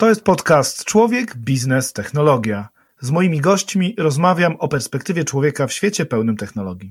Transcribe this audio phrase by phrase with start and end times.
[0.00, 2.68] To jest podcast Człowiek, Biznes, Technologia.
[3.00, 6.90] Z moimi gośćmi rozmawiam o perspektywie człowieka w świecie pełnym technologii.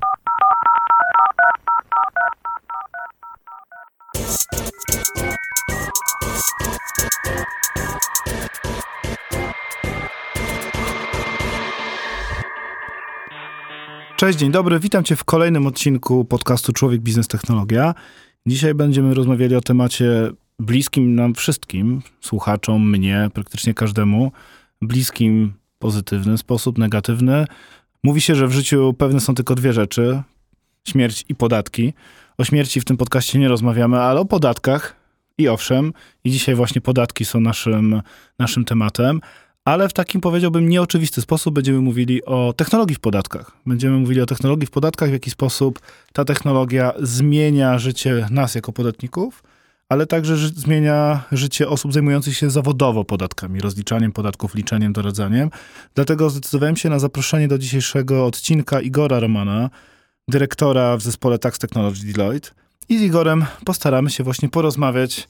[14.16, 14.80] Cześć, dzień dobry.
[14.80, 17.94] Witam Cię w kolejnym odcinku podcastu Człowiek, Biznes, Technologia.
[18.46, 24.32] Dzisiaj będziemy rozmawiali o temacie bliskim nam wszystkim, słuchaczom, mnie, praktycznie każdemu,
[24.82, 27.46] bliskim pozytywny sposób, negatywny.
[28.04, 30.22] Mówi się, że w życiu pewne są tylko dwie rzeczy:
[30.88, 31.94] śmierć i podatki.
[32.38, 34.96] O śmierci w tym podcaście nie rozmawiamy, ale o podatkach
[35.38, 38.02] i owszem, i dzisiaj właśnie podatki są naszym,
[38.40, 39.22] naszym tematem
[39.68, 43.52] ale w takim powiedziałbym nieoczywisty sposób będziemy mówili o technologii w podatkach.
[43.66, 45.80] Będziemy mówili o technologii w podatkach, w jaki sposób
[46.14, 49.44] ta technologia zmienia życie nas jako podatników,
[49.90, 55.50] ale także zmienia życie osób zajmujących się zawodowo podatkami, rozliczaniem podatków, liczeniem, doradzaniem.
[55.96, 59.70] Dlatego zdecydowałem się na zaproszenie do dzisiejszego odcinka Igora Romana,
[60.28, 62.50] dyrektora w zespole Tax Technology Deloitte.
[62.90, 65.28] I z Igorem postaramy się właśnie porozmawiać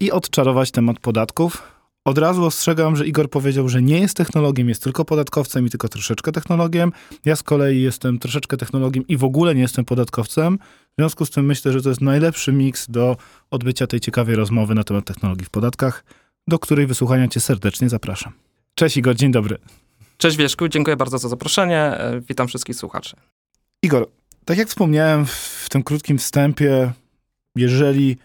[0.00, 1.62] i odczarować temat podatków,
[2.04, 5.88] od razu ostrzegam, że Igor powiedział, że nie jest technologiem, jest tylko podatkowcem i tylko
[5.88, 6.92] troszeczkę technologiem.
[7.24, 10.58] Ja z kolei jestem troszeczkę technologiem i w ogóle nie jestem podatkowcem.
[10.98, 13.16] W związku z tym myślę, że to jest najlepszy miks do
[13.50, 16.04] odbycia tej ciekawej rozmowy na temat technologii w podatkach,
[16.48, 18.32] do której wysłuchania cię serdecznie zapraszam.
[18.74, 19.58] Cześć Igor, dzień dobry.
[20.18, 21.78] Cześć Wieszku, dziękuję bardzo za zaproszenie.
[21.78, 23.16] E, witam wszystkich słuchaczy.
[23.82, 24.08] Igor,
[24.44, 26.92] tak jak wspomniałem w tym krótkim wstępie,
[27.56, 28.16] jeżeli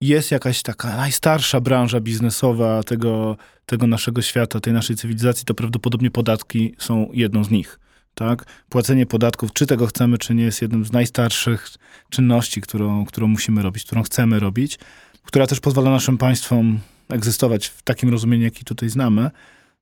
[0.00, 3.36] jest jakaś taka najstarsza branża biznesowa tego,
[3.66, 7.78] tego naszego świata, tej naszej cywilizacji, to prawdopodobnie podatki są jedną z nich.
[8.18, 8.44] Tak?
[8.68, 11.68] Płacenie podatków, czy tego chcemy, czy nie, jest jedną z najstarszych
[12.10, 14.78] czynności, którą, którą musimy robić, którą chcemy robić,
[15.24, 19.30] która też pozwala naszym państwom egzystować w takim rozumieniu, jaki tutaj znamy.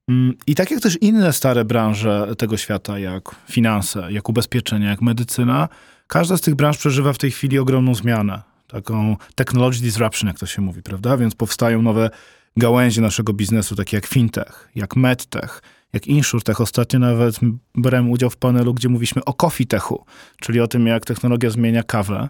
[0.09, 5.03] Mm, I tak jak też inne stare branże tego świata, jak finanse, jak ubezpieczenia, jak
[5.03, 5.69] medycyna,
[6.07, 10.47] każda z tych branż przeżywa w tej chwili ogromną zmianę taką technology disruption, jak to
[10.47, 11.17] się mówi, prawda?
[11.17, 12.11] Więc powstają nowe
[12.57, 15.63] gałęzie naszego biznesu, takie jak fintech, jak medtech,
[15.95, 16.61] jak insurtech.
[16.61, 17.37] Ostatnio nawet
[17.75, 20.05] brałem udział w panelu, gdzie mówiliśmy o coffee techu,
[20.41, 22.29] czyli o tym, jak technologia zmienia kawę.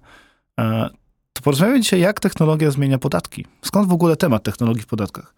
[0.60, 0.90] E,
[1.32, 3.46] to porozmawiamy dzisiaj, jak technologia zmienia podatki.
[3.62, 5.34] Skąd w ogóle temat technologii w podatkach?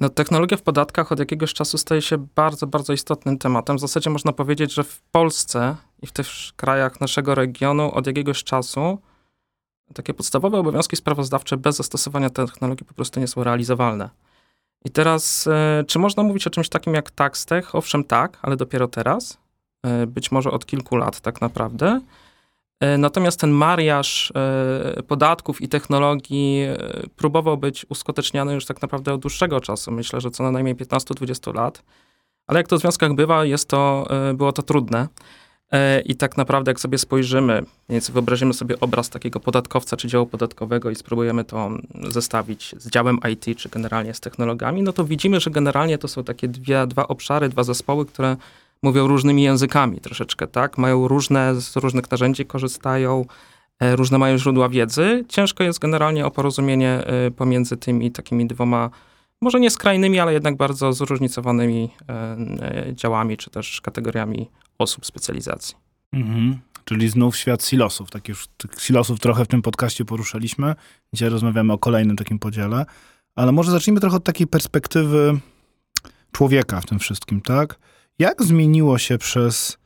[0.00, 3.76] No, technologia w podatkach od jakiegoś czasu staje się bardzo, bardzo istotnym tematem.
[3.76, 8.44] W zasadzie można powiedzieć, że w Polsce i w tych krajach naszego regionu od jakiegoś
[8.44, 8.98] czasu
[9.94, 14.10] takie podstawowe obowiązki sprawozdawcze bez zastosowania technologii po prostu nie są realizowalne.
[14.84, 17.74] I teraz, e, czy można mówić o czymś takim jak TaxTech?
[17.74, 19.38] Owszem, tak, ale dopiero teraz.
[19.82, 22.00] E, być może od kilku lat tak naprawdę.
[22.80, 24.32] E, natomiast ten mariaż
[25.08, 26.66] podatków i technologii
[27.16, 29.92] próbował być uskuteczniany już tak naprawdę od dłuższego czasu.
[29.92, 31.82] Myślę, że co najmniej 15-20 lat.
[32.46, 35.08] Ale jak to w związkach bywa, jest to, było to trudne.
[35.74, 40.26] E, I tak naprawdę, jak sobie spojrzymy, więc wyobrazimy sobie obraz takiego podatkowca czy działu
[40.26, 41.70] podatkowego i spróbujemy to
[42.08, 46.24] zestawić z działem IT, czy generalnie z technologiami, no to widzimy, że generalnie to są
[46.24, 48.36] takie dwie, dwa obszary, dwa zespoły, które
[48.82, 50.78] mówią różnymi językami troszeczkę, tak?
[50.78, 53.24] Mają różne, z różnych narzędzi korzystają,
[53.80, 55.24] e, różne mają źródła wiedzy.
[55.28, 58.90] Ciężko jest generalnie o porozumienie e, pomiędzy tymi takimi dwoma
[59.40, 61.90] może nie skrajnymi, ale jednak bardzo zróżnicowanymi
[62.92, 64.48] działami, czy też kategoriami
[64.78, 65.74] osób specjalizacji.
[66.12, 66.58] Mhm.
[66.84, 68.10] Czyli znów świat silosów.
[68.10, 70.74] Tak już tych silosów trochę w tym podcaście poruszaliśmy.
[71.12, 72.86] Dzisiaj rozmawiamy o kolejnym takim podziale.
[73.34, 75.40] Ale może zacznijmy trochę od takiej perspektywy
[76.32, 77.78] człowieka w tym wszystkim, tak?
[78.18, 79.78] Jak zmieniło się przez,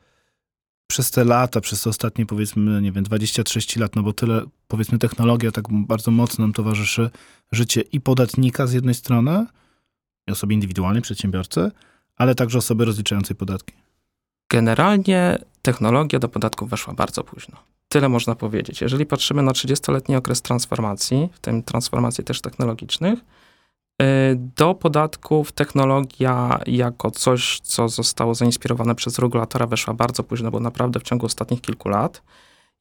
[0.87, 4.97] przez te lata, przez te ostatnie powiedzmy, nie wiem, 20-30 lat, no bo tyle, powiedzmy,
[4.97, 7.09] technologia tak bardzo mocno nam towarzyszy
[7.51, 9.45] życie i podatnika z jednej strony,
[10.27, 11.71] i osoby indywidualnej, przedsiębiorcy,
[12.15, 13.73] ale także osoby rozliczającej podatki.
[14.49, 17.57] Generalnie technologia do podatków weszła bardzo późno.
[17.89, 18.81] Tyle można powiedzieć.
[18.81, 24.05] Jeżeli patrzymy na 30-letni okres transformacji, w tym transformacji też technologicznych, y,
[24.55, 30.99] do podatków technologia jako coś, co zostało zainspirowane przez regulatora, weszła bardzo późno, bo naprawdę
[30.99, 32.21] w ciągu ostatnich kilku lat.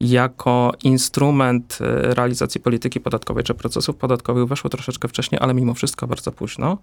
[0.00, 6.06] Jako instrument y, realizacji polityki podatkowej czy procesów podatkowych weszło troszeczkę wcześniej, ale mimo wszystko
[6.06, 6.78] bardzo późno.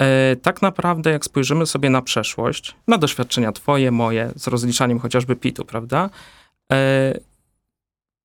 [0.00, 5.36] E, tak naprawdę, jak spojrzymy sobie na przeszłość, na doświadczenia twoje, moje, z rozliczaniem chociażby
[5.36, 6.10] PIT-u, prawda?
[6.72, 7.18] E,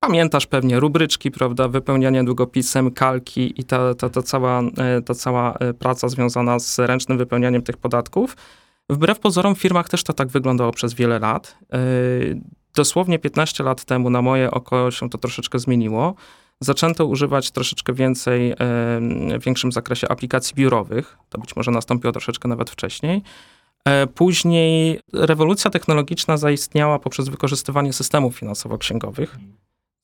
[0.00, 5.58] pamiętasz pewnie rubryczki, prawda, wypełnianie długopisem, kalki i ta, ta, ta, cała, e, ta cała
[5.78, 8.36] praca związana z ręcznym wypełnianiem tych podatków.
[8.90, 11.58] Wbrew pozorom w firmach też to tak wyglądało przez wiele lat.
[12.74, 16.14] Dosłownie 15 lat temu na moje oko się to troszeczkę zmieniło.
[16.62, 18.54] Zaczęto używać troszeczkę więcej,
[19.38, 21.18] w większym zakresie aplikacji biurowych.
[21.28, 23.22] To być może nastąpiło troszeczkę nawet wcześniej.
[23.84, 29.38] E, później rewolucja technologiczna zaistniała poprzez wykorzystywanie systemów finansowo-księgowych,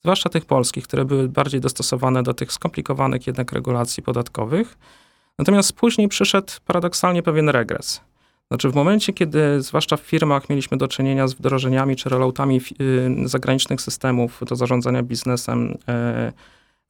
[0.01, 4.77] zwłaszcza tych polskich, które były bardziej dostosowane do tych skomplikowanych jednak regulacji podatkowych.
[5.39, 8.01] Natomiast później przyszedł paradoksalnie pewien regres.
[8.51, 13.27] Znaczy w momencie, kiedy zwłaszcza w firmach mieliśmy do czynienia z wdrożeniami czy rolloutami y,
[13.27, 16.33] zagranicznych systemów do zarządzania biznesem, e,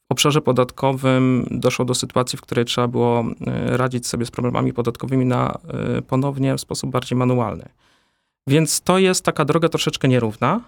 [0.09, 4.73] w obszarze podatkowym doszło do sytuacji, w której trzeba było e, radzić sobie z problemami
[4.73, 5.57] podatkowymi na
[5.97, 7.69] e, ponownie w sposób bardziej manualny.
[8.47, 10.61] Więc to jest taka droga troszeczkę nierówna.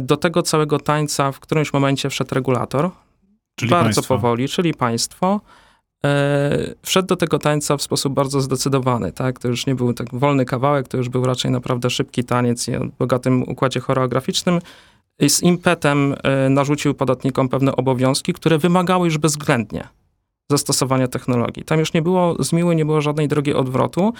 [0.00, 2.90] Do tego całego tańca w którymś momencie wszedł regulator,
[3.54, 4.14] czyli bardzo państwo.
[4.14, 5.65] powoli, czyli państwo e,
[6.82, 9.12] wszedł do tego tańca w sposób bardzo zdecydowany.
[9.12, 9.38] Tak?
[9.38, 12.76] To już nie był tak wolny kawałek, to już był raczej naprawdę szybki taniec i
[12.76, 14.60] o bogatym układzie choreograficznym.
[15.18, 19.88] I z impetem e, narzucił podatnikom pewne obowiązki, które wymagały już bezwzględnie
[20.50, 21.64] zastosowania technologii.
[21.64, 24.12] Tam już nie było zmiły, nie było żadnej drogi odwrotu.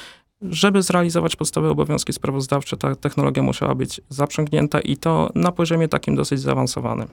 [0.42, 6.16] Żeby zrealizować podstawowe obowiązki sprawozdawcze, ta technologia musiała być zaprzęgnięta i to na poziomie takim
[6.16, 7.08] dosyć zaawansowanym.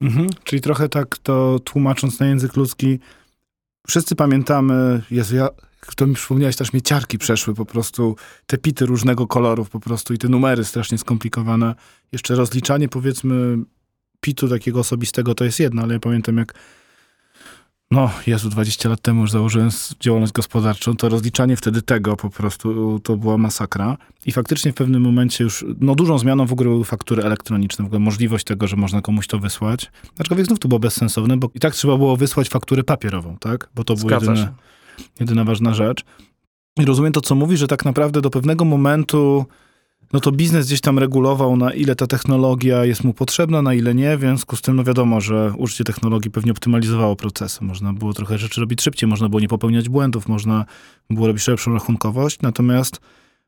[0.00, 2.98] Mhm, czyli trochę tak to tłumacząc na język ludzki,
[3.88, 5.48] wszyscy pamiętamy, Jezu, ja,
[5.96, 10.14] to mi przypomniałeś, też mnie ciarki przeszły po prostu, te pity różnego kolorów po prostu
[10.14, 11.74] i te numery strasznie skomplikowane.
[12.12, 13.58] Jeszcze rozliczanie powiedzmy
[14.20, 16.54] pitu takiego osobistego to jest jedno, ale ja pamiętam jak
[17.92, 23.00] no, Jezu, 20 lat temu już założyłem działalność gospodarczą, to rozliczanie wtedy tego po prostu
[23.02, 23.96] to była masakra.
[24.26, 27.86] I faktycznie w pewnym momencie już, no dużą zmianą w ogóle były faktury elektroniczne, w
[27.86, 29.90] ogóle możliwość tego, że można komuś to wysłać.
[30.18, 33.68] Aczkolwiek znów to było bezsensowne, bo i tak trzeba było wysłać fakturę papierową, tak?
[33.74, 34.54] Bo to była jedyna,
[35.20, 36.04] jedyna ważna rzecz.
[36.78, 39.46] I rozumiem to, co mówi, że tak naprawdę do pewnego momentu
[40.12, 43.94] no to biznes gdzieś tam regulował, na ile ta technologia jest mu potrzebna, na ile
[43.94, 44.16] nie.
[44.16, 47.64] W związku z tym, no wiadomo, że użycie technologii pewnie optymalizowało procesy.
[47.64, 50.64] Można było trochę rzeczy robić szybciej, można było nie popełniać błędów, można
[51.10, 52.38] było robić lepszą rachunkowość.
[52.42, 53.00] Natomiast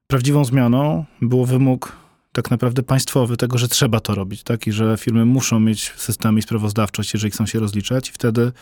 [0.07, 1.93] prawdziwą zmianą było wymóg
[2.33, 4.67] tak naprawdę państwowy tego, że trzeba to robić, tak?
[4.67, 8.53] I że firmy muszą mieć systemy i sprawozdawczość, jeżeli chcą się rozliczać i wtedy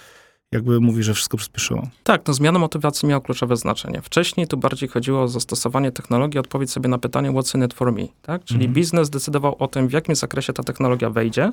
[0.52, 1.88] jakby mówi, że wszystko przyspieszyło.
[2.02, 4.02] Tak, no zmiana motywacji miała kluczowe znaczenie.
[4.02, 7.92] Wcześniej tu bardziej chodziło o zastosowanie technologii, odpowiedź sobie na pytanie what's in it for
[7.92, 8.44] me, tak?
[8.44, 8.74] Czyli mhm.
[8.74, 11.50] biznes decydował o tym, w jakim zakresie ta technologia wejdzie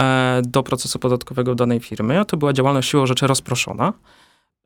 [0.00, 3.92] e, do procesu podatkowego danej firmy, a to była działalność siłą rzeczy rozproszona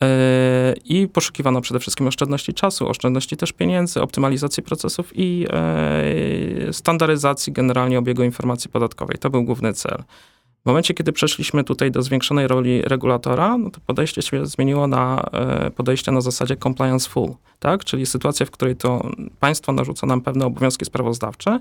[0.03, 7.53] e, i poszukiwano przede wszystkim oszczędności czasu, oszczędności też pieniędzy, optymalizacji procesów i e, standaryzacji
[7.53, 9.19] generalnie obiegu informacji podatkowej.
[9.19, 10.03] To był główny cel.
[10.63, 15.25] W momencie, kiedy przeszliśmy tutaj do zwiększonej roli regulatora, no to podejście się zmieniło na
[15.33, 17.85] e, podejście na zasadzie compliance full, tak?
[17.85, 19.11] Czyli sytuacja, w której to
[19.41, 21.61] państwo narzuca nam pewne obowiązki sprawozdawcze.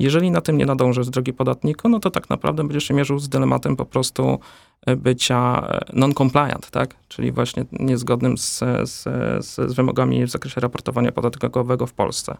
[0.00, 3.28] Jeżeli na tym nie nadążysz drogi podatniku, no to tak naprawdę będziesz się mierzył z
[3.28, 4.38] dylematem po prostu
[4.86, 6.94] e, bycia e, non-compliant, tak?
[7.08, 9.04] Czyli właśnie niezgodnym z, z,
[9.46, 12.36] z wymogami w zakresie raportowania podatkowego w Polsce.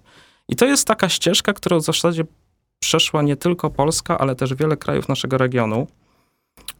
[0.48, 2.24] I to jest taka ścieżka, którą w zasadzie
[2.86, 5.86] przeszła nie tylko Polska, ale też wiele krajów naszego regionu.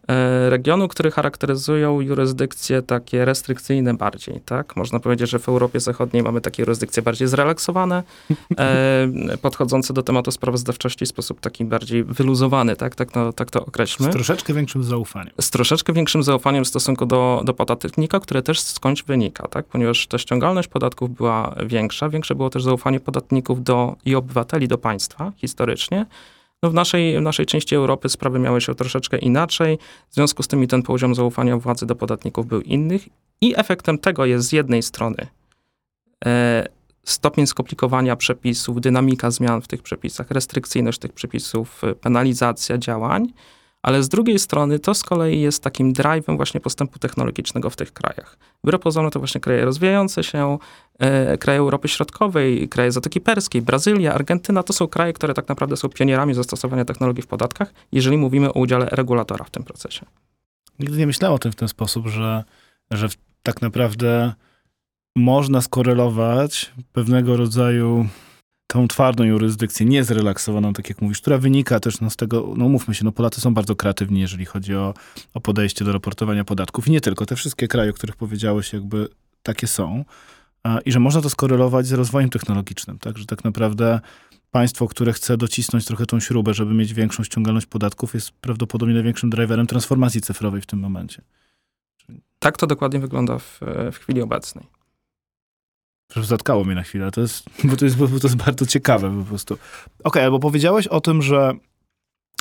[0.09, 4.77] E, regionu, który charakteryzują jurysdykcje takie restrykcyjne bardziej, tak?
[4.77, 8.03] Można powiedzieć, że w Europie Zachodniej mamy takie jurysdykcje bardziej zrelaksowane,
[8.59, 9.09] e,
[9.43, 12.95] podchodzące do tematu sprawozdawczości w sposób taki bardziej wyluzowany, tak?
[12.95, 14.11] Tak, no, tak to określmy.
[14.11, 15.35] Z troszeczkę większym zaufaniem.
[15.41, 19.67] Z troszeczkę większym zaufaniem w stosunku do, do podatnika, które też skądś wynika, tak?
[19.67, 24.79] Ponieważ ta ściągalność podatków była większa, większe było też zaufanie podatników do, i obywateli do
[24.79, 26.07] państwa historycznie,
[26.63, 29.79] no w, naszej, w naszej części Europy sprawy miały się troszeczkę inaczej,
[30.11, 33.09] w związku z tym ten poziom zaufania władzy do podatników był innych.
[33.41, 35.27] I efektem tego jest z jednej strony
[36.27, 36.67] e,
[37.05, 43.33] stopień skomplikowania przepisów, dynamika zmian w tych przepisach, restrykcyjność tych przepisów, penalizacja działań,
[43.87, 47.93] ale z drugiej strony to z kolei jest takim drive'em właśnie postępu technologicznego w tych
[47.93, 48.39] krajach.
[48.65, 50.59] Wbrew pozorom to właśnie kraje rozwijające się,
[50.99, 55.77] e, kraje Europy Środkowej, kraje Zatoki Perskiej, Brazylia, Argentyna, to są kraje, które tak naprawdę
[55.77, 60.07] są pionierami zastosowania technologii w podatkach, jeżeli mówimy o udziale regulatora w tym procesie.
[60.79, 62.45] Nigdy nie myślałem o tym w ten sposób, że,
[62.91, 63.09] że
[63.43, 64.33] tak naprawdę
[65.17, 68.07] można skorelować pewnego rodzaju
[68.67, 72.95] tą twardą jurysdykcję, niezrelaksowaną, tak jak mówisz, która wynika też no, z tego, no mówmy
[72.95, 74.95] się, no Polacy są bardzo kreatywni, jeżeli chodzi o,
[75.35, 76.89] o podejście do raportowania podatków.
[76.89, 79.09] I nie tylko, te wszystkie kraje, o których powiedziałeś, jakby
[79.43, 80.05] takie są.
[80.85, 83.19] I że można to skorelować z rozwojem technologicznym, tak?
[83.19, 84.01] Że tak naprawdę
[84.51, 89.31] państwo, które chce docisnąć trochę tą śrubę, żeby mieć większą ściągalność podatków, jest prawdopodobnie największym
[89.31, 91.23] driverem transformacji cyfrowej w tym momencie.
[92.39, 93.61] Tak to dokładnie wygląda w,
[93.93, 94.76] w chwili obecnej.
[96.23, 99.25] Zatkało mnie na chwilę, to jest, bo, to jest, bo to jest bardzo ciekawe po
[99.25, 99.55] prostu.
[99.55, 99.65] Okej,
[100.05, 101.53] okay, albo powiedziałeś o tym, że,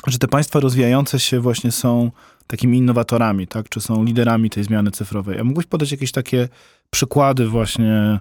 [0.06, 2.10] że te państwa rozwijające się właśnie są
[2.46, 3.68] takimi innowatorami, tak?
[3.68, 5.40] Czy są liderami tej zmiany cyfrowej.
[5.40, 6.48] A mógłbyś podać jakieś takie
[6.90, 8.20] przykłady właśnie,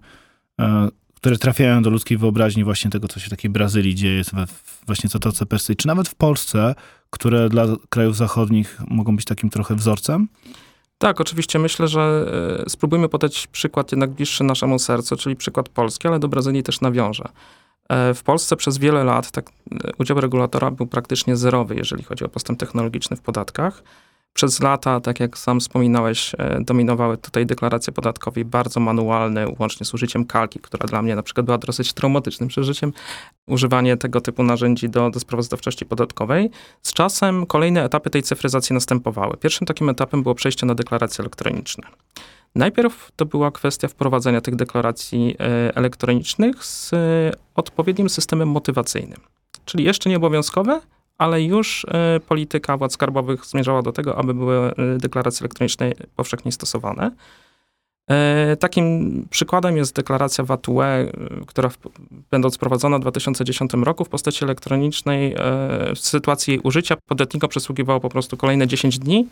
[0.62, 4.22] e, które trafiają do ludzkiej wyobraźni właśnie tego, co się w takiej Brazylii dzieje,
[4.86, 6.76] właśnie Zatoce Persyjskiej, czy nawet w Polsce,
[7.10, 10.28] które dla krajów zachodnich mogą być takim trochę wzorcem?
[11.06, 12.26] Tak, oczywiście myślę, że
[12.66, 16.82] e, spróbujmy podać przykład jednak bliższy naszemu sercu, czyli przykład Polski, ale do Brazylii też
[16.82, 17.30] nawiążę.
[17.90, 22.26] E, w Polsce przez wiele lat tak, e, udział regulatora był praktycznie zerowy, jeżeli chodzi
[22.26, 23.84] o postęp technologiczny w podatkach.
[24.36, 29.94] Przez lata, tak jak sam wspominałeś, e, dominowały tutaj deklaracje podatkowe bardzo manualne, łącznie z
[29.94, 32.94] użyciem kalki, która dla mnie na przykład była dosyć traumatycznym przeżyciem.
[33.48, 36.50] Używanie tego typu narzędzi do, do sprawozdawczości podatkowej.
[36.82, 39.38] Z czasem kolejne etapy tej cyfryzacji następowały.
[39.38, 41.84] Pierwszym takim etapem było przejście na deklaracje elektroniczne.
[42.56, 46.92] Najpierw to była kwestia wprowadzenia tych deklaracji e, elektronicznych z
[47.56, 49.20] odpowiednim systemem motywacyjnym.
[49.66, 50.82] Czyli jeszcze nie obowiązkowe,
[51.18, 56.52] ale już e, polityka władz skarbowych zmierzała do tego, aby były e, deklaracje elektroniczne powszechnie
[56.52, 57.12] stosowane.
[58.10, 61.12] E, takim przykładem jest deklaracja VAT-UE,
[61.48, 61.78] która w,
[62.32, 65.36] będąc wprowadzona w 2010 roku w postaci elektronicznej,
[65.96, 69.28] w sytuacji jej użycia podatnikom przysługiwało po prostu kolejne 10 dni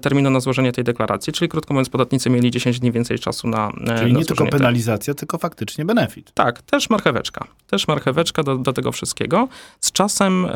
[0.00, 3.68] terminu na złożenie tej deklaracji, czyli krótko mówiąc podatnicy mieli 10 dni więcej czasu na
[3.68, 5.18] e, Czyli na nie tylko penalizacja, tej.
[5.18, 6.32] tylko faktycznie benefit.
[6.34, 7.46] Tak, też marcheweczka.
[7.66, 9.48] Też marcheweczka do, do tego wszystkiego.
[9.80, 10.50] Z czasem e,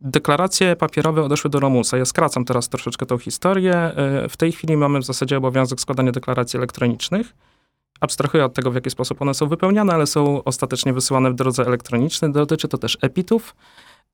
[0.00, 1.96] deklaracje papierowe odeszły do Romusa.
[1.96, 3.74] Ja skracam teraz troszeczkę tą historię.
[3.74, 7.32] E, w tej chwili mamy w zasadzie obowiązek składania deklaracji elektronicznych.
[8.00, 11.66] Abstrahuję od tego, w jaki sposób one są wypełniane, ale są ostatecznie wysyłane w drodze
[11.66, 12.32] elektronicznej.
[12.32, 13.54] Dotyczy to też epitów.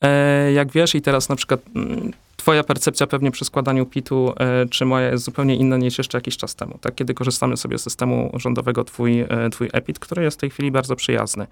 [0.00, 4.66] E, jak wiesz, i teraz na przykład mm, twoja percepcja pewnie przy składaniu PIT-u, e,
[4.70, 6.94] czy moja jest zupełnie inna niż jeszcze jakiś czas temu, tak?
[6.94, 10.70] Kiedy korzystamy sobie z systemu rządowego twój, e, twój EPIT, który jest w tej chwili
[10.70, 11.46] bardzo przyjazny.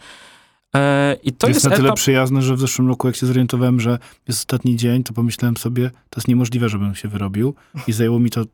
[1.22, 1.96] I to jest, jest na tyle etap...
[1.96, 5.90] przyjazny, że w zeszłym roku, jak się zorientowałem, że jest ostatni dzień, to pomyślałem sobie,
[5.90, 7.54] to jest niemożliwe, żebym się wyrobił
[7.86, 8.44] i zajęło mi to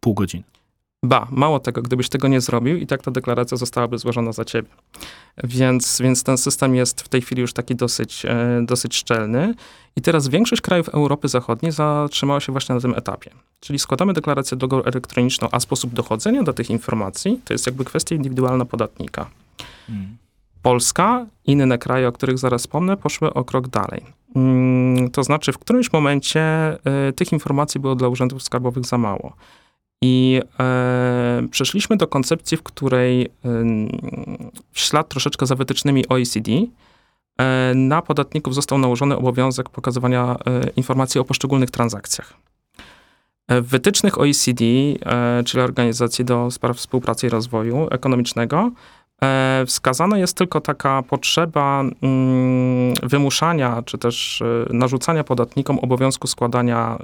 [0.00, 0.44] pół godziny.
[1.02, 4.68] Ba, mało tego, gdybyś tego nie zrobił i tak ta deklaracja zostałaby złożona za ciebie.
[5.44, 9.54] Więc, więc ten system jest w tej chwili już taki dosyć, e, dosyć szczelny.
[9.96, 13.30] I teraz większość krajów Europy Zachodniej zatrzymała się właśnie na tym etapie.
[13.60, 18.14] Czyli składamy deklarację drogą elektroniczną, a sposób dochodzenia do tych informacji to jest jakby kwestia
[18.14, 19.30] indywidualna podatnika.
[19.86, 20.16] Hmm.
[20.62, 24.04] Polska, inne kraje, o których zaraz wspomnę, poszły o krok dalej.
[24.34, 26.72] Hmm, to znaczy, w którymś momencie
[27.08, 29.32] y, tych informacji było dla urzędów skarbowych za mało.
[30.02, 33.28] I e, przeszliśmy do koncepcji, w której e,
[34.72, 36.50] w ślad troszeczkę za wytycznymi OECD
[37.38, 42.34] e, na podatników został nałożony obowiązek pokazywania e, informacji o poszczególnych transakcjach.
[43.48, 48.70] E, w wytycznych OECD, e, czyli Organizacji do Spraw Współpracy i Rozwoju Ekonomicznego,
[49.66, 56.98] wskazana jest tylko taka potrzeba mm, wymuszania, czy też e, narzucania podatnikom obowiązku składania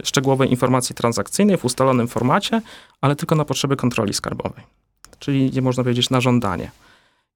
[0.00, 2.62] e, szczegółowej informacji transakcyjnej w ustalonym formacie,
[3.00, 4.64] ale tylko na potrzeby kontroli skarbowej.
[5.18, 6.70] Czyli nie można powiedzieć na żądanie.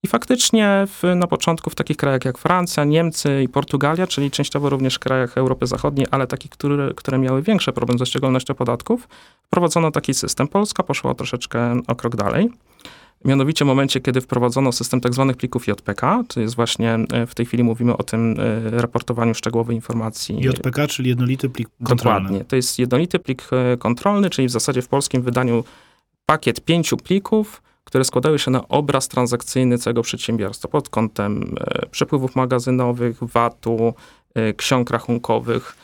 [0.02, 4.70] I faktycznie w, na początku w takich krajach jak Francja, Niemcy i Portugalia, czyli częściowo
[4.70, 9.08] również w krajach Europy Zachodniej, ale takich, które, które miały większe problem ze ściągalnością podatków,
[9.46, 10.48] wprowadzono taki system.
[10.48, 12.50] Polska poszła troszeczkę o krok dalej.
[13.24, 15.24] Mianowicie w momencie, kiedy wprowadzono system tzw.
[15.28, 19.34] Tak plików JPK, to jest właśnie, e, w tej chwili mówimy o tym e, raportowaniu
[19.34, 20.40] szczegółowej informacji.
[20.40, 22.20] JPK, czyli jednolity plik kontrolny.
[22.20, 22.44] Dokładnie.
[22.44, 25.64] To jest jednolity plik e, kontrolny, czyli w zasadzie w polskim wydaniu
[26.26, 31.54] pakiet pięciu plików, które składały się na obraz transakcyjny całego przedsiębiorstwa pod kątem
[31.90, 33.94] przepływów magazynowych, VAT-u,
[34.56, 35.76] ksiąg rachunkowych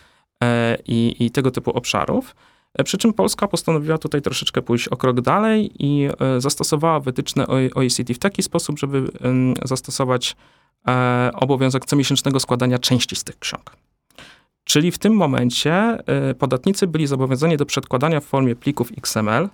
[0.87, 2.35] i, i tego typu obszarów.
[2.77, 7.47] E, przy czym Polska postanowiła tutaj troszeczkę pójść o krok dalej i e, zastosowała wytyczne
[7.75, 9.09] OECD w taki sposób, żeby
[9.65, 10.37] zastosować
[10.89, 13.77] e, obowiązek comiesięcznego składania części z tych ksiąg.
[14.65, 15.99] Czyli w tym momencie
[16.39, 19.49] podatnicy byli zobowiązani do przedkładania w formie plików XML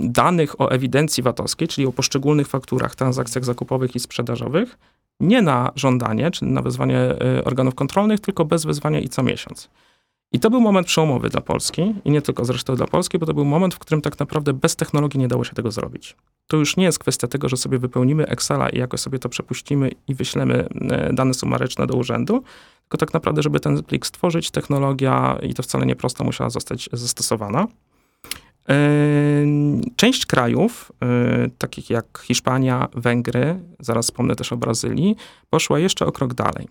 [0.00, 4.78] danych o ewidencji VAT-owskiej, czyli o poszczególnych fakturach, transakcjach zakupowych i sprzedażowych,
[5.20, 6.98] nie na żądanie, czy na wezwanie
[7.44, 9.68] organów kontrolnych, tylko bez wezwania i co miesiąc.
[10.32, 13.34] I to był moment przełomowy dla Polski i nie tylko zresztą dla Polski, bo to
[13.34, 16.16] był moment, w którym tak naprawdę bez technologii nie dało się tego zrobić.
[16.46, 19.90] To już nie jest kwestia tego, że sobie wypełnimy Excela i jakoś sobie to przepuścimy
[20.08, 22.42] i wyślemy e, dane sumaryczne do urzędu,
[22.82, 26.88] tylko tak naprawdę, żeby ten plik stworzyć, technologia i to wcale nie prosto musiała zostać
[26.92, 27.66] zastosowana.
[28.68, 28.74] E,
[29.96, 35.16] część krajów, e, takich jak Hiszpania, Węgry, zaraz wspomnę też o Brazylii,
[35.50, 36.68] poszła jeszcze o krok dalej.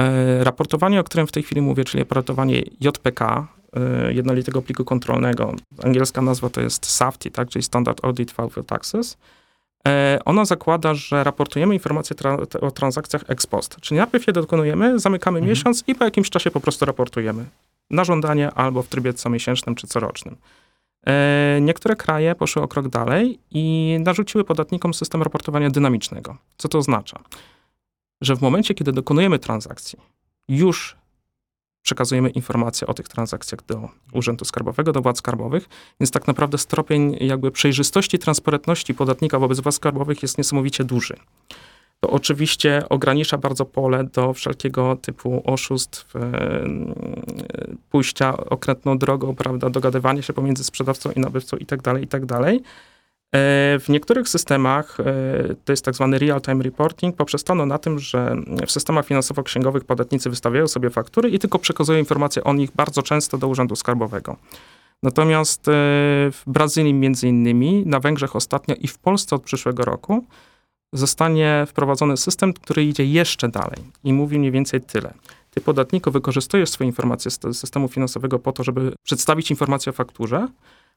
[0.00, 5.54] E, raportowanie, o którym w tej chwili mówię, czyli raportowanie JPK, e, jednolitego pliku kontrolnego,
[5.82, 9.16] angielska nazwa to jest SAFTI, tak, czyli Standard Audit for Taxes,
[9.88, 13.76] E, ona zakłada, że raportujemy informacje tra- o transakcjach ex post.
[13.80, 15.50] Czyli najpierw je dokonujemy, zamykamy mhm.
[15.50, 17.44] miesiąc i po jakimś czasie po prostu raportujemy.
[17.90, 20.36] Na żądanie albo w trybie comiesięcznym czy corocznym.
[21.60, 26.36] Niektóre kraje poszły o krok dalej i narzuciły podatnikom system raportowania dynamicznego.
[26.56, 27.20] Co to oznacza?
[28.20, 29.98] Że w momencie, kiedy dokonujemy transakcji,
[30.48, 30.96] już
[31.82, 35.68] przekazujemy informacje o tych transakcjach do Urzędu Skarbowego, do władz skarbowych,
[36.00, 41.16] więc tak naprawdę stopień jakby przejrzystości, transparentności podatnika wobec władz skarbowych jest niesamowicie duży.
[42.00, 46.14] To oczywiście ogranicza bardzo pole do wszelkiego typu oszustw,
[47.90, 52.60] pójścia okrętną drogą, prawda, dogadywania się pomiędzy sprzedawcą i nabywcą itd., tak itd., tak E,
[53.80, 55.04] w niektórych systemach, e,
[55.64, 60.68] to jest tak zwany real-time reporting, poprzestano na tym, że w systemach finansowo-księgowych podatnicy wystawiają
[60.68, 64.36] sobie faktury i tylko przekazują informacje o nich bardzo często do Urzędu Skarbowego.
[65.02, 65.72] Natomiast e,
[66.32, 70.24] w Brazylii między innymi, na Węgrzech ostatnio i w Polsce od przyszłego roku
[70.92, 75.14] zostanie wprowadzony system, który idzie jeszcze dalej i mówi mniej więcej tyle.
[75.50, 80.48] Ty podatniku wykorzystujesz swoje informacje z systemu finansowego po to, żeby przedstawić informację o fakturze,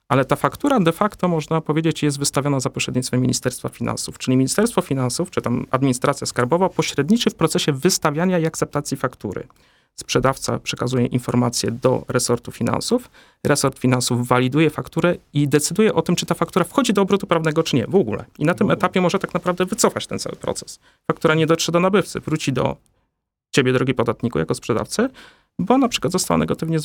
[0.09, 4.17] ale ta faktura de facto, można powiedzieć, jest wystawiona za pośrednictwem Ministerstwa Finansów.
[4.17, 9.47] Czyli Ministerstwo Finansów, czy tam administracja skarbowa pośredniczy w procesie wystawiania i akceptacji faktury.
[9.95, 13.09] Sprzedawca przekazuje informacje do resortu finansów,
[13.43, 17.63] resort finansów waliduje fakturę i decyduje o tym, czy ta faktura wchodzi do obrotu prawnego,
[17.63, 18.25] czy nie, w ogóle.
[18.39, 20.79] I na tym etapie może tak naprawdę wycofać ten cały proces.
[21.11, 22.75] Faktura nie dotrze do nabywcy, wróci do
[23.51, 25.09] ciebie, drogi podatniku, jako sprzedawcy,
[25.59, 26.77] bo na przykład została negatywnie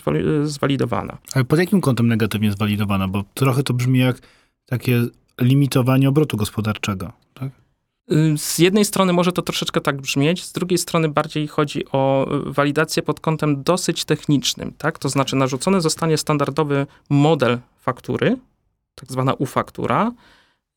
[0.45, 1.19] zwalidowana.
[1.35, 3.09] Ale pod jakim kątem negatywnie zwalidowana?
[3.09, 4.21] Bo trochę to brzmi jak
[4.67, 5.03] takie
[5.41, 7.53] limitowanie obrotu gospodarczego, tak?
[8.13, 12.29] Y, z jednej strony może to troszeczkę tak brzmieć, z drugiej strony bardziej chodzi o
[12.47, 14.99] walidację pod kątem dosyć technicznym, tak?
[14.99, 18.37] To znaczy narzucony zostanie standardowy model faktury,
[18.95, 20.13] tak zwana U-faktura,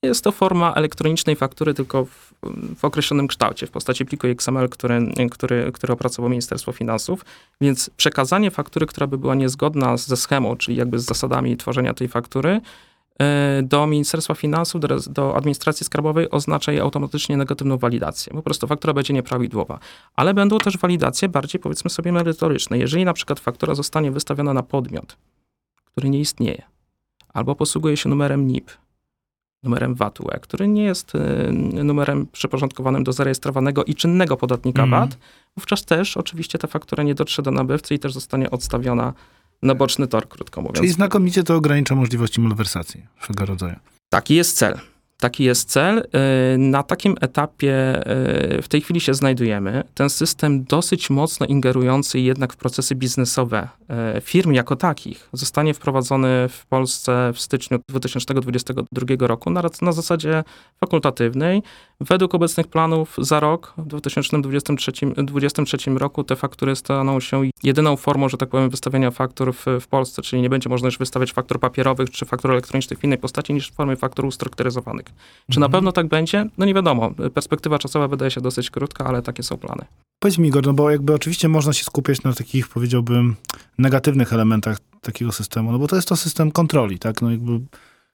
[0.03, 2.33] jest to forma elektronicznej faktury, tylko w,
[2.75, 7.25] w, określonym kształcie, w postaci pliku XML, który, który, który opracowało Ministerstwo Finansów.
[7.61, 12.07] Więc przekazanie faktury, która by była niezgodna ze schemą, czyli jakby z zasadami tworzenia tej
[12.07, 12.61] faktury,
[13.19, 18.33] e, do Ministerstwa Finansów, do, do, administracji skarbowej oznacza jej automatycznie negatywną walidację.
[18.33, 19.79] Po prostu faktura będzie nieprawidłowa.
[20.15, 22.77] Ale będą też walidacje bardziej, powiedzmy sobie, merytoryczne.
[22.77, 25.17] Jeżeli na przykład faktura zostanie wystawiona na podmiot,
[25.85, 26.61] który nie istnieje,
[27.33, 28.80] albo posługuje się numerem NIP,
[29.63, 31.19] numerem VAT-UE, który nie jest y,
[31.83, 34.99] numerem przyporządkowanym do zarejestrowanego i czynnego podatnika mm.
[34.99, 35.17] VAT,
[35.57, 39.13] wówczas też oczywiście ta faktura nie dotrze do nabywcy i też zostanie odstawiona
[39.61, 40.77] na boczny tor, krótko mówiąc.
[40.77, 43.75] Czyli znakomicie to ogranicza możliwości malwersacji wszelkiego rodzaju.
[44.09, 44.79] Taki jest cel.
[45.21, 45.99] Taki jest cel.
[46.55, 48.01] Y, na takim etapie
[48.57, 49.83] y, w tej chwili się znajdujemy.
[49.93, 53.67] Ten system dosyć mocno ingerujący jednak w procesy biznesowe
[54.17, 60.43] y, firm jako takich zostanie wprowadzony w Polsce w styczniu 2022 roku na, na zasadzie
[60.79, 61.61] fakultatywnej.
[61.99, 68.29] Według obecnych planów za rok, w 2023, 2023 roku, te faktury staną się jedyną formą,
[68.29, 71.59] że tak powiem, wystawiania faktur w, w Polsce, czyli nie będzie można już wystawiać faktur
[71.59, 75.10] papierowych czy faktur elektronicznych w innej postaci niż w formie faktur ustrukturyzowanych.
[75.51, 75.71] Czy na mhm.
[75.71, 76.49] pewno tak będzie?
[76.57, 77.11] No nie wiadomo.
[77.33, 79.85] Perspektywa czasowa wydaje się dosyć krótka, ale takie są plany.
[80.19, 83.35] Powiedz mi, Igor, no bo jakby oczywiście można się skupiać na takich, powiedziałbym,
[83.77, 87.21] negatywnych elementach takiego systemu, no bo to jest to system kontroli, tak?
[87.21, 87.59] No jakby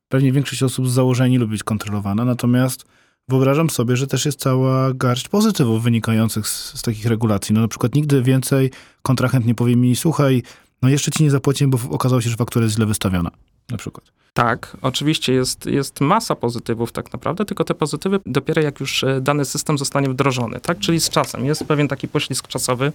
[0.09, 2.85] pewnie większość osób z założenia lubi być kontrolowana, natomiast
[3.27, 7.55] wyobrażam sobie, że też jest cała garść pozytywów wynikających z, z takich regulacji.
[7.55, 10.43] No na przykład nigdy więcej kontrahent nie powie mi, słuchaj,
[10.81, 13.31] no jeszcze ci nie zapłaciłem, bo okazało się, że faktura jest źle wystawiona,
[13.69, 14.11] na przykład.
[14.33, 19.21] Tak, oczywiście jest, jest masa pozytywów tak naprawdę, tylko te pozytywy dopiero jak już e,
[19.21, 20.79] dany system zostanie wdrożony, tak?
[20.79, 21.45] Czyli z czasem.
[21.45, 22.91] Jest pewien taki poślizg czasowy,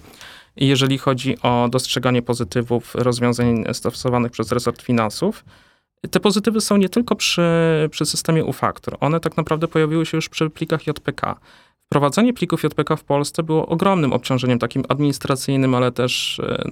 [0.55, 5.45] jeżeli chodzi o dostrzeganie pozytywów rozwiązań stosowanych przez resort finansów.
[6.11, 7.41] Te pozytywy są nie tylko przy,
[7.91, 8.97] przy systemie U-Factor.
[8.99, 11.35] One tak naprawdę pojawiły się już przy plikach JPK.
[11.93, 16.63] Wprowadzenie plików JPK w Polsce było ogromnym obciążeniem takim administracyjnym, ale też e,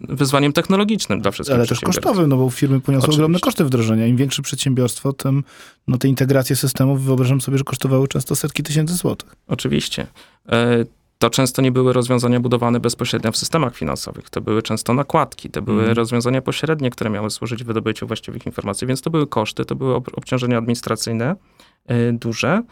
[0.00, 3.20] wyzwaniem technologicznym dla wszystkich Ale też kosztowym, no bo firmy poniosły Oczywiście.
[3.20, 4.06] ogromne koszty wdrożenia.
[4.06, 5.44] Im większe przedsiębiorstwo, tym
[5.88, 9.36] no, te integracje systemów, wyobrażam sobie, że kosztowały często setki tysięcy złotych.
[9.48, 10.06] Oczywiście.
[10.48, 10.84] E,
[11.18, 14.30] to często nie były rozwiązania budowane bezpośrednio w systemach finansowych.
[14.30, 15.96] To były często nakładki, to były mm.
[15.96, 20.58] rozwiązania pośrednie, które miały służyć wydobyciu właściwych informacji, więc to były koszty, to były obciążenia
[20.58, 21.36] administracyjne
[21.86, 22.62] e, duże.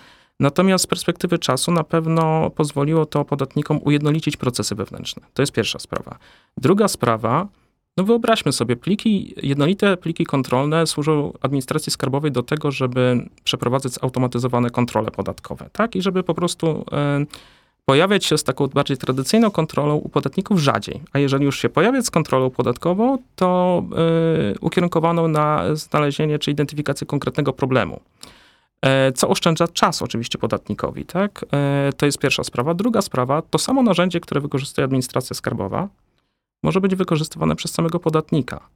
[0.41, 5.23] Natomiast z perspektywy czasu na pewno pozwoliło to podatnikom ujednolicić procesy wewnętrzne.
[5.35, 6.19] To jest pierwsza sprawa.
[6.57, 7.49] Druga sprawa,
[7.97, 14.71] no wyobraźmy sobie, pliki, jednolite pliki kontrolne służą administracji skarbowej do tego, żeby przeprowadzać zautomatyzowane
[14.71, 15.97] kontrole podatkowe, tak?
[15.97, 16.85] I żeby po prostu
[17.23, 17.27] y,
[17.85, 21.01] pojawiać się z taką bardziej tradycyjną kontrolą u podatników rzadziej.
[21.13, 23.83] A jeżeli już się pojawia z kontrolą podatkową, to
[24.55, 28.01] y, ukierunkowaną na znalezienie czy identyfikację konkretnego problemu.
[28.83, 31.45] E, co oszczędza czas oczywiście podatnikowi, tak?
[31.53, 32.75] E, to jest pierwsza sprawa.
[32.75, 35.89] Druga sprawa, to samo narzędzie, które wykorzystuje administracja skarbowa,
[36.63, 38.69] może być wykorzystywane przez samego podatnika.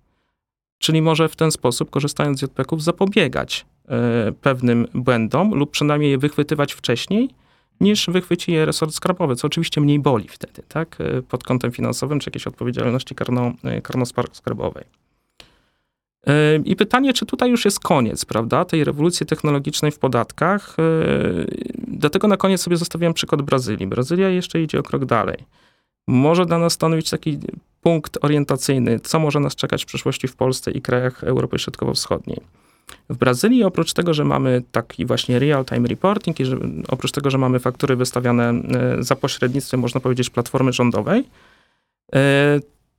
[0.79, 6.19] Czyli może w ten sposób, korzystając z JPK-ów, zapobiegać e, pewnym błędom lub przynajmniej je
[6.19, 7.31] wychwytywać wcześniej,
[7.81, 10.99] niż wychwyci je resort skarbowy, co oczywiście mniej boli wtedy, tak?
[11.29, 15.02] Pod kątem finansowym czy jakiejś odpowiedzialności karno, karno-skarbowej.
[16.65, 20.77] I pytanie, czy tutaj już jest koniec, prawda, tej rewolucji technologicznej w podatkach.
[21.89, 23.87] Dlatego na koniec sobie zostawiłem przykład Brazylii.
[23.87, 25.37] Brazylia jeszcze idzie o krok dalej.
[26.07, 27.39] Może dla nas stanowić taki
[27.81, 32.41] punkt orientacyjny, co może nas czekać w przyszłości w Polsce i krajach Europy Środkowo-Wschodniej.
[33.11, 36.57] W Brazylii oprócz tego, że mamy taki właśnie real-time reporting i że,
[36.89, 38.55] oprócz tego, że mamy faktury wystawiane
[38.97, 41.25] yy, za pośrednictwem, można powiedzieć, platformy rządowej,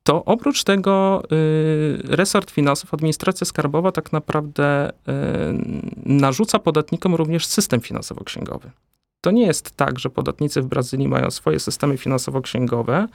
[0.03, 4.93] to oprócz tego y, resort finansów, administracja skarbowa tak naprawdę y,
[6.05, 8.69] narzuca podatnikom również system finansowo-księgowy.
[9.21, 13.07] To nie jest tak, że podatnicy w Brazylii mają swoje systemy finansowo-księgowe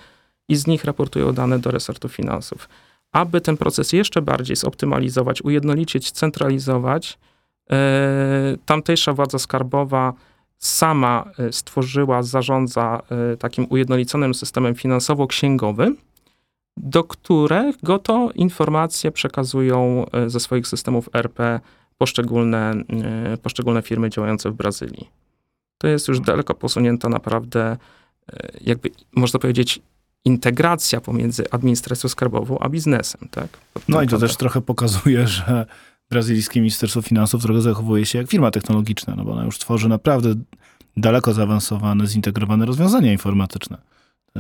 [0.49, 2.69] i z nich raportują dane do resortu finansów.
[3.13, 7.19] Aby ten proces jeszcze bardziej zoptymalizować, ujednolicić, centralizować,
[7.73, 7.75] y,
[8.67, 10.13] tamtejsza władza skarbowa
[10.59, 13.03] sama stworzyła, zarządza
[13.39, 15.95] takim ujednoliconym systemem finansowo-księgowym,
[16.83, 21.61] do którego to informacje przekazują e, ze swoich systemów RP
[21.99, 25.09] poszczególne, e, poszczególne firmy działające w Brazylii.
[25.79, 27.77] To jest już daleko posunięta naprawdę,
[28.33, 29.81] e, jakby można powiedzieć,
[30.25, 33.29] integracja pomiędzy administracją skarbową a biznesem.
[33.31, 33.59] Tak?
[33.89, 35.67] No i to też trochę pokazuje, że
[36.11, 40.35] brazylijskie Ministerstwo Finansów trochę zachowuje się jak firma technologiczna, no bo ona już tworzy naprawdę
[40.97, 43.79] daleko zaawansowane, zintegrowane rozwiązania informatyczne.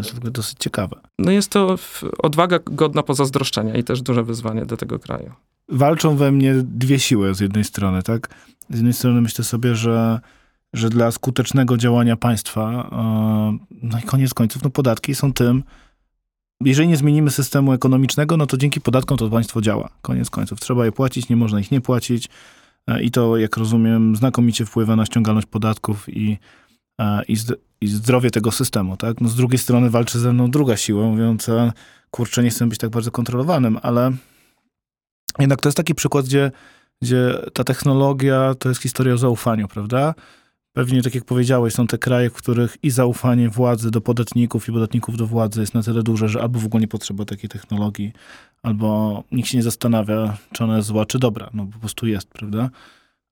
[0.02, 0.96] To jest dosyć ciekawe.
[1.18, 1.76] No jest to
[2.18, 5.32] odwaga godna pozazdroszczenia i też duże wyzwanie do tego kraju.
[5.68, 8.28] Walczą we mnie dwie siły z jednej strony, tak?
[8.70, 10.20] Z jednej strony myślę sobie, że,
[10.72, 12.90] że dla skutecznego działania państwa,
[13.82, 15.62] no i koniec końców, no podatki są tym,
[16.64, 19.88] jeżeli nie zmienimy systemu ekonomicznego, no to dzięki podatkom to państwo działa.
[20.02, 20.60] Koniec końców.
[20.60, 22.28] Trzeba je płacić, nie można ich nie płacić.
[22.86, 26.38] E, I to, jak rozumiem, znakomicie wpływa na ściągalność podatków i,
[27.00, 27.36] e, i,
[27.80, 29.20] i zdrowie tego systemu, tak?
[29.20, 31.72] No z drugiej strony walczy ze mną druga siła, mówiąca,
[32.10, 34.12] kurczę, nie chcę być tak bardzo kontrolowanym, ale
[35.38, 36.50] jednak to jest taki przykład, gdzie,
[37.02, 40.14] gdzie ta technologia to jest historia o zaufaniu, prawda?
[40.72, 44.72] Pewnie, tak jak powiedziałeś, są te kraje, w których i zaufanie władzy do podatników i
[44.72, 48.12] podatników do władzy jest na tyle duże, że albo w ogóle nie potrzeba takiej technologii,
[48.62, 51.50] albo nikt się nie zastanawia, czy ona jest zła, czy dobra.
[51.54, 52.70] No po prostu jest, prawda?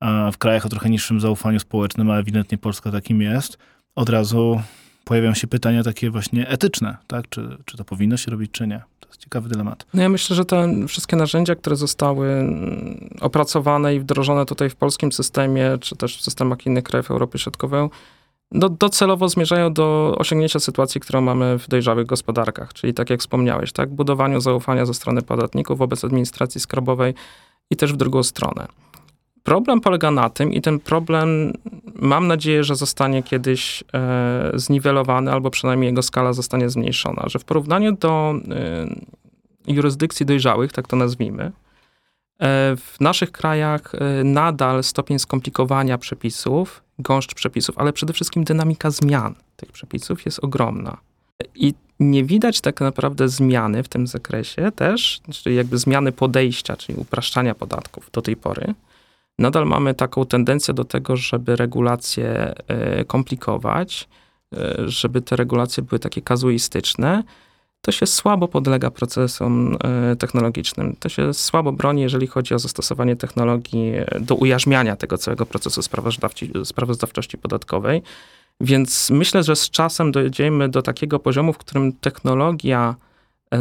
[0.00, 3.58] A w krajach o trochę niższym zaufaniu społecznym, a ewidentnie Polska takim jest,
[3.96, 4.60] od razu
[5.04, 7.28] pojawiają się pytania takie właśnie etyczne, tak?
[7.28, 8.82] Czy, czy to powinno się robić, czy nie?
[9.00, 9.86] To jest ciekawy dylemat.
[9.94, 14.76] No ja myślę, że te wszystkie narzędzia, które zostały mm, opracowane i wdrożone tutaj w
[14.76, 17.88] polskim systemie, czy też w systemach innych krajów Europy Środkowej,
[18.52, 22.72] docelowo zmierzają do osiągnięcia sytuacji, którą mamy w dojrzałych gospodarkach.
[22.72, 23.90] Czyli tak jak wspomniałeś, tak?
[23.90, 27.14] Budowaniu zaufania ze strony podatników wobec administracji skarbowej
[27.70, 28.66] i też w drugą stronę.
[29.46, 31.52] Problem polega na tym, i ten problem
[31.94, 37.44] mam nadzieję, że zostanie kiedyś e, zniwelowany, albo przynajmniej jego skala zostanie zmniejszona, że w
[37.44, 41.52] porównaniu do e, jurysdykcji dojrzałych, tak to nazwijmy, e,
[42.76, 49.34] w naszych krajach e, nadal stopień skomplikowania przepisów, gąszcz przepisów, ale przede wszystkim dynamika zmian
[49.56, 50.96] tych przepisów jest ogromna.
[51.54, 56.98] I nie widać tak naprawdę zmiany w tym zakresie też, czyli jakby zmiany podejścia, czyli
[56.98, 58.74] upraszczania podatków do tej pory
[59.38, 64.08] nadal mamy taką tendencję do tego, żeby regulacje e, komplikować,
[64.56, 67.22] e, żeby te regulacje były takie kazuistyczne,
[67.80, 70.96] to się słabo podlega procesom e, technologicznym.
[71.00, 75.80] To się słabo broni, jeżeli chodzi o zastosowanie technologii do ujarzmiania tego całego procesu
[76.64, 78.02] sprawozdawczości podatkowej.
[78.60, 82.94] Więc myślę, że z czasem dojdziemy do takiego poziomu, w którym technologia,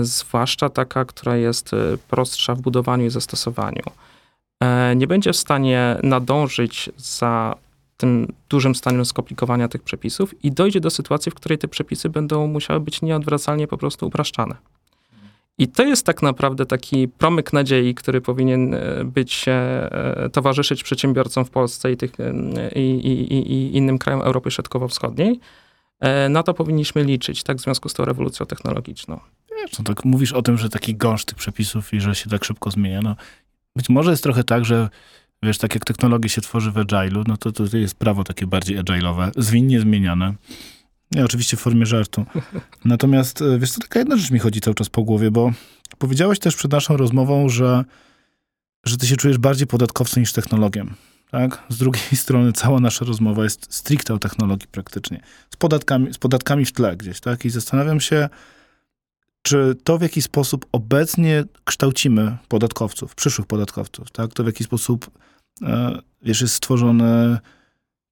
[0.01, 1.71] zwłaszcza taka, która jest
[2.07, 3.83] prostsza w budowaniu i zastosowaniu,
[4.95, 7.55] nie będzie w stanie nadążyć za
[7.97, 12.47] tym dużym stanem skomplikowania tych przepisów i dojdzie do sytuacji, w której te przepisy będą
[12.47, 14.55] musiały być nieodwracalnie po prostu upraszczane.
[15.57, 21.45] I to jest tak naprawdę taki promyk nadziei, który powinien e, być, e, towarzyszyć przedsiębiorcom
[21.45, 22.11] w Polsce i, tych,
[22.75, 25.39] i, i, i innym krajom Europy Środkowo-Wschodniej.
[26.29, 29.19] Na to powinniśmy liczyć, tak, w związku z tą rewolucją technologiczną.
[29.79, 32.71] No tak mówisz o tym, że taki gąszcz tych przepisów i że się tak szybko
[32.71, 33.01] zmienia.
[33.01, 33.15] No,
[33.75, 34.89] być może jest trochę tak, że
[35.43, 38.77] wiesz, tak jak technologię się tworzy w agile'u, no to, to jest prawo takie bardziej
[38.77, 40.33] agile'owe, zwinnie zmieniane.
[41.11, 42.25] Nie, oczywiście w formie żartu.
[42.85, 45.51] Natomiast, e, wiesz, to taka jedna rzecz mi chodzi cały czas po głowie, bo
[45.97, 47.85] powiedziałeś też przed naszą rozmową, że,
[48.85, 50.93] że ty się czujesz bardziej podatkowcem niż technologiem.
[51.31, 51.63] tak?
[51.69, 55.19] Z drugiej strony cała nasza rozmowa jest stricte o technologii praktycznie.
[55.53, 57.45] Z podatkami, z podatkami w tle gdzieś, tak?
[57.45, 58.29] I zastanawiam się,
[59.45, 64.33] czy to w jaki sposób obecnie kształcimy podatkowców, przyszłych podatkowców, tak?
[64.33, 65.09] To w jaki sposób,
[65.61, 67.37] e, wiesz, jest stworzony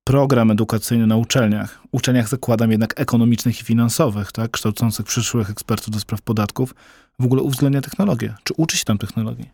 [0.04, 1.82] program edukacyjny na uczelniach.
[1.91, 4.52] Uczelniach zakładam jednak ekonomicznych i finansowych, tak?
[4.52, 6.76] Kształcących przyszłych ekspertów do spraw podatków,
[7.19, 8.36] w ogóle uwzględnia technologię.
[8.43, 9.50] Czy uczy się tam technologii?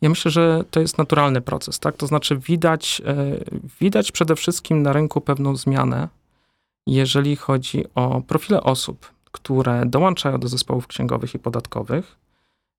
[0.00, 1.96] Ja myślę, że to jest naturalny proces, tak?
[1.96, 3.14] To znaczy widać, e,
[3.80, 6.08] widać przede wszystkim na rynku pewną zmianę,
[6.86, 12.16] jeżeli chodzi o profile osób, które dołączają do zespołów księgowych i podatkowych,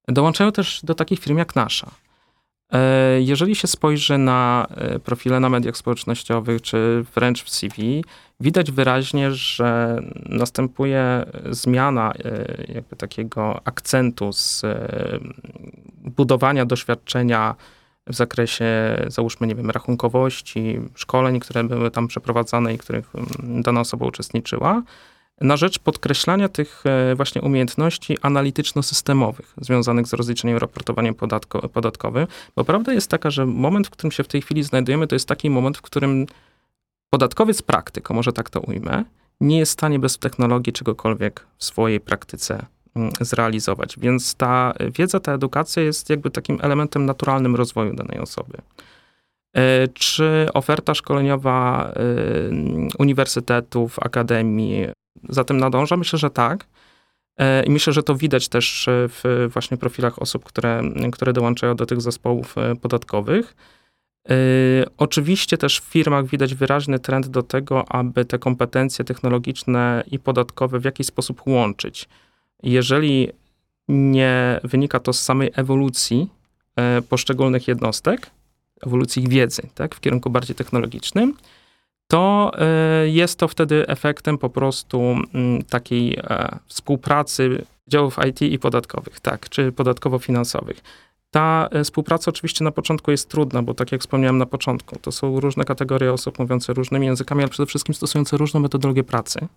[0.08, 1.92] dołączają też do takich firm jak nasza.
[2.74, 8.04] E, jeżeli się spojrzy na e, profile na mediach społecznościowych, czy wręcz w CV,
[8.40, 14.62] widać wyraźnie, że następuje zmiana e, jakby takiego akcentu z
[15.98, 17.56] budowania doświadczenia
[18.08, 18.66] w zakresie,
[19.08, 24.84] załóżmy, nie wiem, rachunkowości, szkoleń, które były tam przeprowadzane i których mm, dana osoba uczestniczyła,
[25.42, 32.28] na rzecz podkreślania tych e, właśnie umiejętności analityczno-systemowych związanych z rozliczeniem i raportowaniem podatko, podatkowym,
[32.56, 35.28] bo prawda jest taka, że moment, w którym się w tej chwili znajdujemy, to jest
[35.28, 36.26] taki moment, w którym
[37.10, 39.04] podatkowiec praktyk, może tak to ujmę,
[39.42, 44.00] nie jest w stanie bez technologii czegokolwiek w swojej praktyce mm, zrealizować.
[44.00, 48.58] Więc ta wiedza, ta edukacja jest jakby takim elementem naturalnym rozwoju danej osoby.
[49.56, 52.02] E, czy oferta szkoleniowa e,
[53.00, 54.88] uniwersytetów, akademii
[55.30, 55.98] za tym nadąża?
[55.98, 56.68] Myślę, że tak.
[57.38, 61.86] E, I myślę, że to widać też w właśnie profilach osób, które, które dołączają do
[61.86, 63.56] tych zespołów podatkowych.
[64.98, 70.80] Oczywiście też w firmach widać wyraźny trend do tego, aby te kompetencje technologiczne i podatkowe
[70.80, 72.10] w jakiś sposób łączyć.
[72.64, 73.30] Jeżeli
[73.88, 76.30] nie wynika to z samej ewolucji
[77.10, 78.32] poszczególnych jednostek,
[78.86, 81.34] ewolucji wiedzy, tak, w kierunku bardziej technologicznym,
[82.12, 88.60] to e, jest to wtedy efektem po prostu mm, takiej e, współpracy działów IT i
[88.60, 90.82] podatkowych, tak, czy podatkowo-finansowych.
[91.32, 95.12] Ta e, współpraca oczywiście na początku jest trudna, bo tak jak wspomniałem na początku, to
[95.12, 99.48] są różne kategorie osób mówiące różnymi językami, ale przede wszystkim stosujące różną metodologię pracy.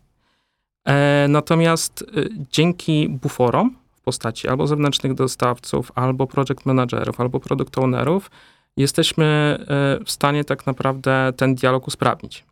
[1.28, 2.04] Natomiast
[2.52, 8.30] dzięki buforom w postaci albo zewnętrznych dostawców, albo project managerów, albo product ownerów,
[8.76, 12.44] jesteśmy e, w stanie tak naprawdę ten dialog usprawnić.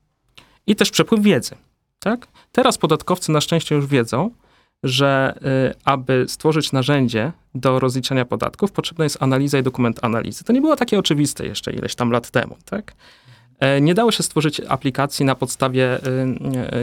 [0.67, 1.55] I też przepływ wiedzy.
[1.99, 2.27] Tak?
[2.53, 4.31] Teraz podatkowcy na szczęście już wiedzą,
[4.83, 10.45] że e, aby stworzyć narzędzie do rozliczania podatków, potrzebna jest analiza i dokument analizy.
[10.45, 12.57] To nie było takie oczywiste jeszcze ileś tam lat temu.
[12.65, 12.95] Tak?
[13.61, 15.99] E, nie dało się stworzyć aplikacji na podstawie,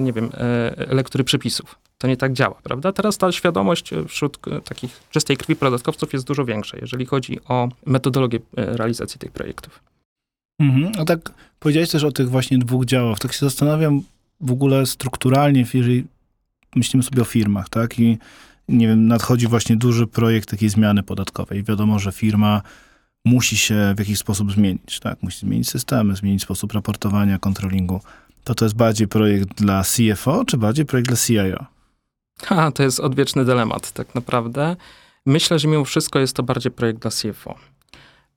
[0.01, 0.29] nie wiem,
[0.89, 1.79] lektury przepisów.
[1.97, 2.91] To nie tak działa, prawda?
[2.91, 8.39] Teraz ta świadomość wśród takich czystej krwi podatkowców jest dużo większa, jeżeli chodzi o metodologię
[8.57, 9.83] e, realizacji tych projektów.
[10.59, 10.91] Mhm.
[10.99, 13.19] A tak powiedziałeś też o tych właśnie dwóch działach.
[13.19, 14.01] Tak się zastanawiam
[14.41, 16.05] w ogóle strukturalnie, jeżeli
[16.75, 17.99] myślimy sobie o firmach, tak?
[17.99, 18.17] I
[18.67, 21.63] nie wiem, nadchodzi właśnie duży projekt takiej zmiany podatkowej.
[21.63, 22.61] Wiadomo, że firma
[23.27, 25.23] musi się w jakiś sposób zmienić, tak?
[25.23, 28.01] Musi zmienić systemy, zmienić sposób raportowania, kontrolingu.
[28.43, 31.65] To to jest bardziej projekt dla CFO, czy bardziej projekt dla CIO?
[32.43, 34.75] Ha, to jest odwieczny dylemat, tak naprawdę.
[35.25, 37.55] Myślę, że mimo wszystko jest to bardziej projekt dla CFO.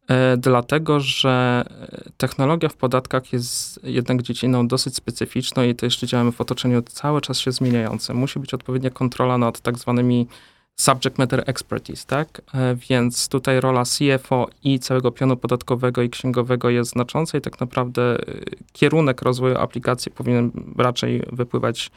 [0.09, 1.65] E, dlatego, że
[2.17, 7.21] technologia w podatkach jest jednak dziedziną dosyć specyficzną i to jeszcze działamy w otoczeniu cały
[7.21, 8.17] czas się zmieniającym.
[8.17, 10.27] Musi być odpowiednia kontrola nad tak zwanymi
[10.81, 12.43] subject matter expertise, tak?
[12.55, 17.61] E, więc tutaj rola CFO i całego pionu podatkowego i księgowego jest znacząca i tak
[17.61, 18.17] naprawdę e,
[18.73, 21.91] kierunek rozwoju aplikacji powinien raczej wypływać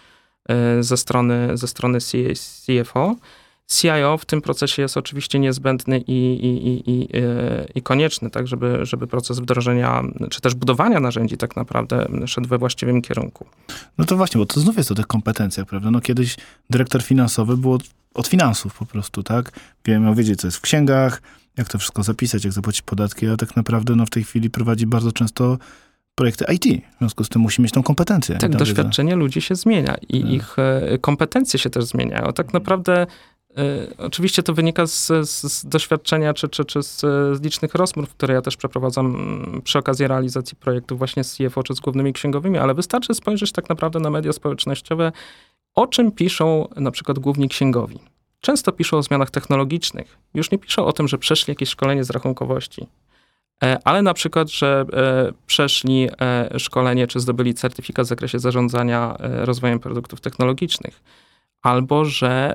[0.49, 1.99] E, ze strony, ze strony
[2.65, 3.15] CFO.
[3.71, 8.47] CIO w tym procesie jest oczywiście niezbędny i, i, i, i, e, i konieczny, tak,
[8.47, 13.45] żeby, żeby proces wdrożenia, czy też budowania narzędzi tak naprawdę szedł we właściwym kierunku.
[13.97, 15.91] No to właśnie, bo to znów jest o tych kompetencjach, prawda?
[15.91, 16.35] No kiedyś
[16.69, 17.77] dyrektor finansowy było
[18.13, 19.51] od finansów po prostu, tak?
[19.87, 21.21] Miał wiedzieć, co jest w księgach,
[21.57, 24.87] jak to wszystko zapisać, jak zapłacić podatki, a tak naprawdę no, w tej chwili prowadzi
[24.87, 25.57] bardzo często
[26.15, 26.65] projekty IT.
[26.95, 28.37] W związku z tym musi mieć tą kompetencję.
[28.37, 29.19] Tak, doświadczenie wiedzę.
[29.19, 30.31] ludzi się zmienia i tak.
[30.31, 32.33] ich e, kompetencje się też zmieniają.
[32.33, 33.07] Tak naprawdę
[33.97, 38.41] oczywiście to wynika z, z, doświadczenia czy, czy, czy z, z, licznych rozmów, które ja
[38.41, 42.73] też przeprowadzam mm, przy okazji realizacji projektów właśnie z CFO czy z głównymi księgowymi, ale
[42.73, 45.11] wystarczy spojrzeć tak naprawdę na media społecznościowe,
[45.75, 47.99] o czym piszą na przykład główni księgowi.
[48.41, 50.17] Często piszą o zmianach technologicznych.
[50.33, 52.87] Już nie piszą o tym, że przeszli jakieś szkolenie z rachunkowości
[53.63, 59.17] E, ale na przykład, że e, przeszli e, szkolenie czy zdobyli certyfikat w zakresie zarządzania
[59.19, 61.03] rozwojem produktów technologicznych,
[61.63, 62.53] albo że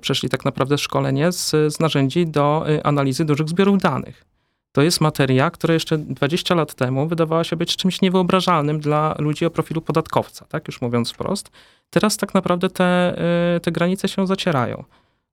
[0.00, 4.24] przeszli tak naprawdę szkolenie z, z narzędzi do analizy dużych zbiorów danych.
[4.72, 9.46] to jest materia, która jeszcze 20 lat temu wydawała się być czymś niewyobrażalnym dla ludzi
[9.46, 11.50] o profilu podatkowca, tak już mówiąc wprost.
[11.90, 13.16] Teraz tak naprawdę te,
[13.62, 14.84] te granice się zacierają.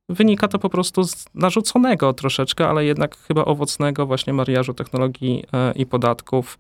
[0.09, 5.85] Wynika to po prostu z narzuconego troszeczkę, ale jednak chyba owocnego właśnie mariażu technologii i
[5.85, 6.57] podatków,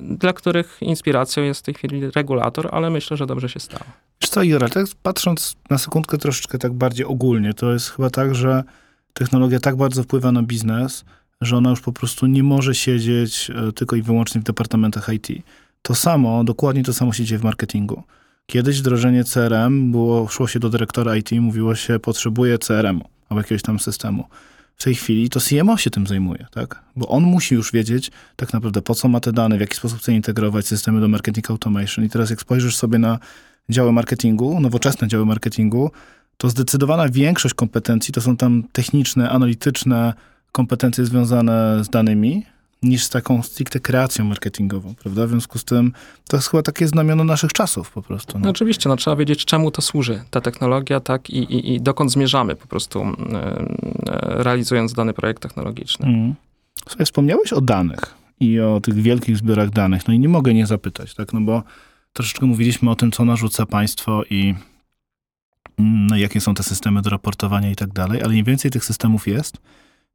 [0.00, 3.84] dla których inspiracją jest w tej chwili regulator, ale myślę, że dobrze się stało.
[4.20, 8.34] Wiesz co, Jura, tak patrząc na sekundkę troszeczkę tak bardziej ogólnie, to jest chyba tak,
[8.34, 8.64] że
[9.12, 11.04] technologia tak bardzo wpływa na biznes,
[11.40, 15.28] że ona już po prostu nie może siedzieć e, tylko i wyłącznie w departamentach IT.
[15.82, 18.02] To samo, dokładnie to samo się dzieje w marketingu.
[18.46, 23.40] Kiedyś wdrożenie CRM było, szło się do dyrektora IT i mówiło się, potrzebuje CRM albo
[23.40, 24.24] jakiegoś tam systemu.
[24.84, 26.82] Tej chwili to CMO się tym zajmuje, tak?
[26.96, 29.98] Bo on musi już wiedzieć tak naprawdę po co ma te dane, w jaki sposób
[29.98, 32.04] chce integrować systemy do marketing automation.
[32.04, 33.18] I teraz jak spojrzysz sobie na
[33.68, 35.90] działy marketingu, nowoczesne działy marketingu,
[36.36, 40.14] to zdecydowana większość kompetencji to są tam techniczne, analityczne,
[40.52, 42.46] kompetencje związane z danymi,
[42.82, 45.26] niż z taką stricte kreacją marketingową, prawda?
[45.26, 45.92] W związku z tym
[46.28, 48.38] to jest chyba takie znamiona naszych czasów po prostu.
[48.38, 48.44] No.
[48.44, 52.12] no oczywiście, no, trzeba wiedzieć, czemu to służy, ta technologia, tak, i, i, i dokąd
[52.12, 56.06] zmierzamy po prostu, e, e, realizując dany projekt technologiczny.
[56.06, 56.34] Mm.
[56.88, 60.66] Słuchaj, wspomniałeś o danych i o tych wielkich zbiorach danych, no i nie mogę nie
[60.66, 61.62] zapytać, tak, no bo
[62.12, 64.54] troszeczkę mówiliśmy o tym, co narzuca państwo i
[65.78, 68.84] mm, no, jakie są te systemy do raportowania i tak dalej, ale im więcej tych
[68.84, 69.58] systemów jest,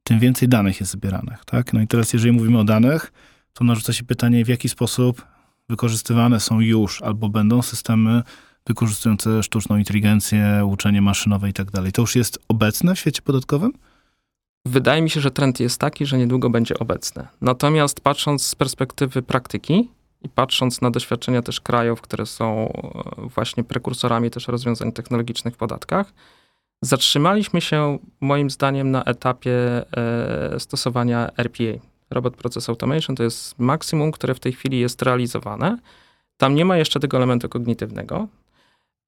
[0.08, 1.44] tym więcej danych jest zbieranych.
[1.44, 1.72] Tak?
[1.72, 3.12] No i teraz, jeżeli mówimy o danych,
[3.52, 5.26] to narzuca się pytanie, w jaki sposób
[5.68, 8.22] wykorzystywane są już albo będą systemy
[8.66, 11.92] wykorzystujące sztuczną inteligencję, uczenie maszynowe i tak dalej.
[11.92, 13.72] To już jest obecne w świecie podatkowym?
[14.66, 17.26] Wydaje mi się, że trend jest taki, że niedługo będzie obecny.
[17.40, 19.88] Natomiast patrząc z perspektywy praktyki
[20.22, 25.56] i patrząc na doświadczenia też krajów, które są e, właśnie prekursorami też rozwiązań technologicznych w
[25.56, 26.12] podatkach,
[26.82, 29.52] Zatrzymaliśmy się moim zdaniem na etapie
[29.96, 31.72] e, stosowania RPA.
[32.10, 35.78] Robot Process Automation to jest maksimum, które w tej chwili jest realizowane.
[36.36, 38.28] Tam nie ma jeszcze tego elementu kognitywnego.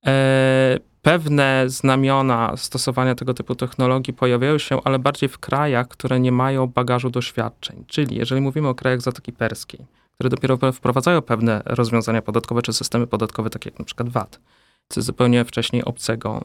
[0.07, 6.33] E, pewne znamiona stosowania tego typu technologii pojawiają się, ale bardziej w krajach, które nie
[6.33, 7.85] mają bagażu doświadczeń.
[7.87, 13.07] Czyli jeżeli mówimy o krajach Zatoki Perskiej, które dopiero wprowadzają pewne rozwiązania podatkowe czy systemy
[13.07, 14.41] podatkowe, takie jak przykład VAT,
[14.97, 16.45] zupełnie wcześniej obcego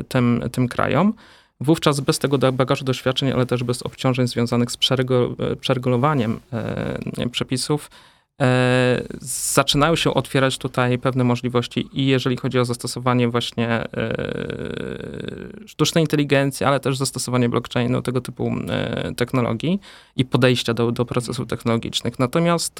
[0.00, 1.14] y, tym, tym krajom.
[1.60, 4.76] Wówczas bez tego bagażu doświadczeń, ale też bez obciążeń związanych z
[5.60, 6.40] przeregulowaniem
[7.18, 7.90] y, przepisów,
[8.42, 8.44] y,
[9.54, 13.84] zaczynają się otwierać tutaj pewne możliwości i jeżeli chodzi o zastosowanie właśnie
[15.66, 18.52] sztucznej inteligencji, ale też zastosowanie blockchainu, tego typu
[19.16, 19.80] technologii
[20.16, 22.18] i podejścia do, do procesów technologicznych.
[22.18, 22.78] Natomiast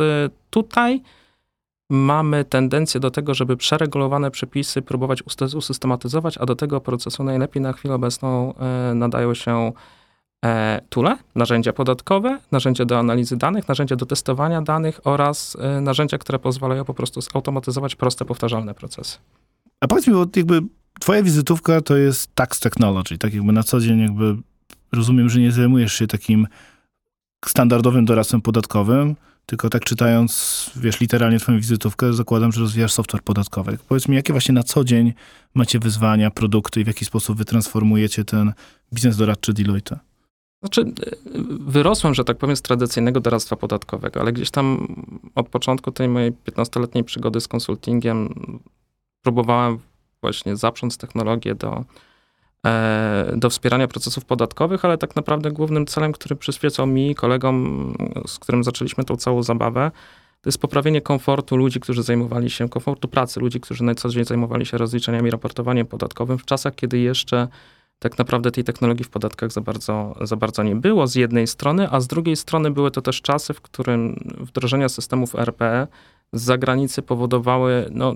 [0.51, 1.03] tutaj
[1.91, 5.23] mamy tendencję do tego, żeby przeregulowane przepisy próbować
[5.55, 9.73] usystematyzować, a do tego procesu najlepiej na chwilę obecną e, nadają się
[10.45, 16.19] e, tule, narzędzia podatkowe, narzędzia do analizy danych, narzędzia do testowania danych oraz e, narzędzia,
[16.19, 19.19] które pozwalają po prostu zautomatyzować proste, powtarzalne procesy.
[19.81, 20.63] A powiedz mi, bo jakby
[21.01, 24.37] twoja wizytówka to jest tax technology, tak jakby na co dzień jakby
[24.93, 26.47] rozumiem, że nie zajmujesz się takim
[27.45, 29.17] standardowym doradcą podatkowym,
[29.49, 33.79] tylko tak czytając, wiesz, literalnie twoją wizytówkę, zakładam, że rozwijasz software podatkowy.
[33.89, 35.13] Powiedz mi, jakie właśnie na co dzień
[35.55, 38.53] macie wyzwania, produkty i w jaki sposób wy transformujecie ten
[38.93, 39.99] biznes doradczy Deloitte?
[40.63, 40.93] Znaczy,
[41.61, 44.97] wyrosłem, że tak powiem, z tradycyjnego doradztwa podatkowego, ale gdzieś tam
[45.35, 48.35] od początku tej mojej 15-letniej przygody z konsultingiem
[49.23, 49.79] próbowałem
[50.21, 51.85] właśnie zaprząc technologię do,
[53.37, 57.95] do wspierania procesów podatkowych, ale tak naprawdę głównym celem, który przyświecał mi, kolegom,
[58.27, 59.91] z którym zaczęliśmy tą całą zabawę,
[60.41, 64.25] to jest poprawienie komfortu ludzi, którzy zajmowali się, komfortu pracy ludzi, którzy na co dzień
[64.25, 67.49] zajmowali się rozliczeniami, raportowaniem podatkowym w czasach, kiedy jeszcze
[67.99, 71.91] tak naprawdę tej technologii w podatkach za bardzo, za bardzo nie było z jednej strony,
[71.91, 75.87] a z drugiej strony były to też czasy, w którym wdrożenia systemów RPE
[76.33, 78.15] z zagranicy powodowały no,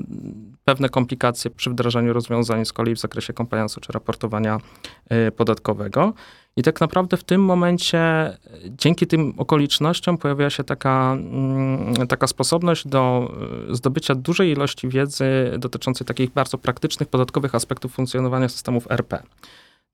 [0.64, 4.58] pewne komplikacje przy wdrażaniu rozwiązań z kolei w zakresie compliance'u czy raportowania
[5.28, 6.12] y, podatkowego.
[6.56, 8.00] I tak naprawdę w tym momencie,
[8.68, 13.32] dzięki tym okolicznościom, pojawiła się taka, mm, taka sposobność do
[13.70, 15.24] y, zdobycia dużej ilości wiedzy
[15.58, 19.22] dotyczącej takich bardzo praktycznych, podatkowych aspektów funkcjonowania systemów RP.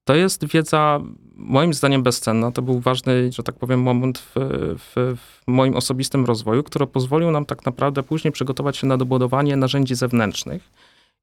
[0.08, 1.00] To jest wiedza
[1.36, 2.52] moim zdaniem bezcenna.
[2.52, 4.32] To był ważny, że tak powiem, moment w,
[4.78, 9.56] w, w, moim osobistym rozwoju, który pozwolił nam tak naprawdę później przygotować się na dobudowanie
[9.56, 10.70] narzędzi zewnętrznych.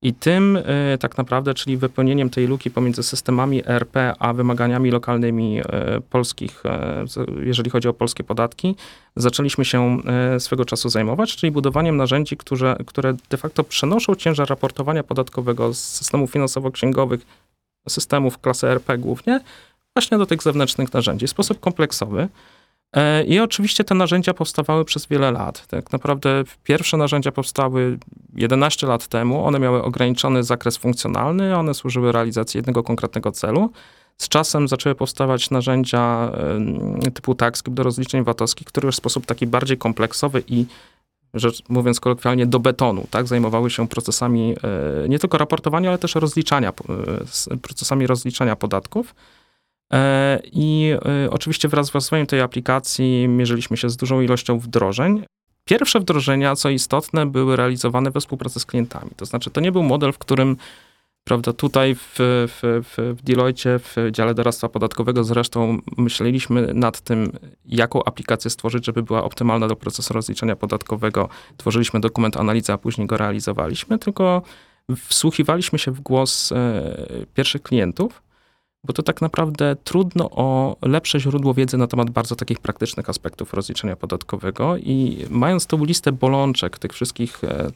[0.01, 5.59] I tym y, tak naprawdę, czyli wypełnieniem tej luki pomiędzy systemami ERP a wymaganiami lokalnymi
[5.59, 5.63] y,
[6.09, 8.75] polskich, y, jeżeli chodzi o polskie podatki,
[9.15, 9.97] zaczęliśmy się
[10.39, 15.79] swego czasu zajmować, czyli budowaniem narzędzi, które, które de facto przenoszą ciężar raportowania podatkowego z
[15.79, 17.25] systemów finansowo-księgowych
[17.89, 19.39] systemów klasy RP głównie,
[19.95, 22.27] właśnie do tych zewnętrznych narzędzi sposób kompleksowy.
[22.93, 25.67] E, I oczywiście te narzędzia powstawały przez wiele lat.
[25.67, 27.97] Tak naprawdę pierwsze narzędzia powstały
[28.35, 29.45] 11 lat temu.
[29.45, 33.69] One miały ograniczony zakres funkcjonalny, one służyły realizacji jednego konkretnego celu.
[34.17, 36.31] Z czasem zaczęły powstawać narzędzia
[37.13, 40.65] typu TaxScript do rozliczeń VAT-owskich, które już w sposób taki bardziej kompleksowy i
[41.33, 43.27] rzecz mówiąc kolokwialnie, do betonu, tak?
[43.27, 44.55] Zajmowały się procesami
[45.03, 46.73] e, nie tylko raportowania, ale też rozliczania,
[47.51, 49.15] e, procesami rozliczania podatków.
[49.93, 50.93] E, I
[51.29, 55.23] oczywiście wraz z rozwojem tej aplikacji mierzyliśmy się z dużą ilością wdrożeń.
[55.65, 59.11] Pierwsze wdrożenia, co istotne, były realizowane we współpracy z klientami.
[59.15, 60.57] To znaczy, to nie był model, w którym
[61.27, 67.31] Prawda, tutaj w, w, w, w Deloitte, w dziale doradztwa podatkowego zresztą myśleliśmy nad tym,
[67.65, 71.29] jaką aplikację stworzyć, żeby była optymalna do procesu rozliczenia podatkowego.
[71.57, 74.41] Tworzyliśmy dokument analizy, a później go realizowaliśmy, tylko
[74.97, 76.95] wsłuchiwaliśmy się w głos e,
[77.33, 78.21] pierwszych klientów,
[78.83, 83.53] bo to tak naprawdę trudno o lepsze źródło wiedzy na temat bardzo takich praktycznych aspektów
[83.53, 87.71] rozliczenia podatkowego i mając tą listę bolączek tych wszystkich e,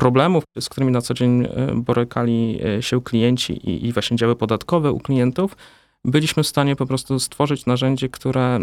[0.00, 4.36] problemów, z którymi na co dzień e, borykali e, się klienci i, i właśnie działy
[4.36, 5.56] podatkowe u klientów,
[6.04, 8.58] byliśmy w stanie po prostu stworzyć narzędzie, które,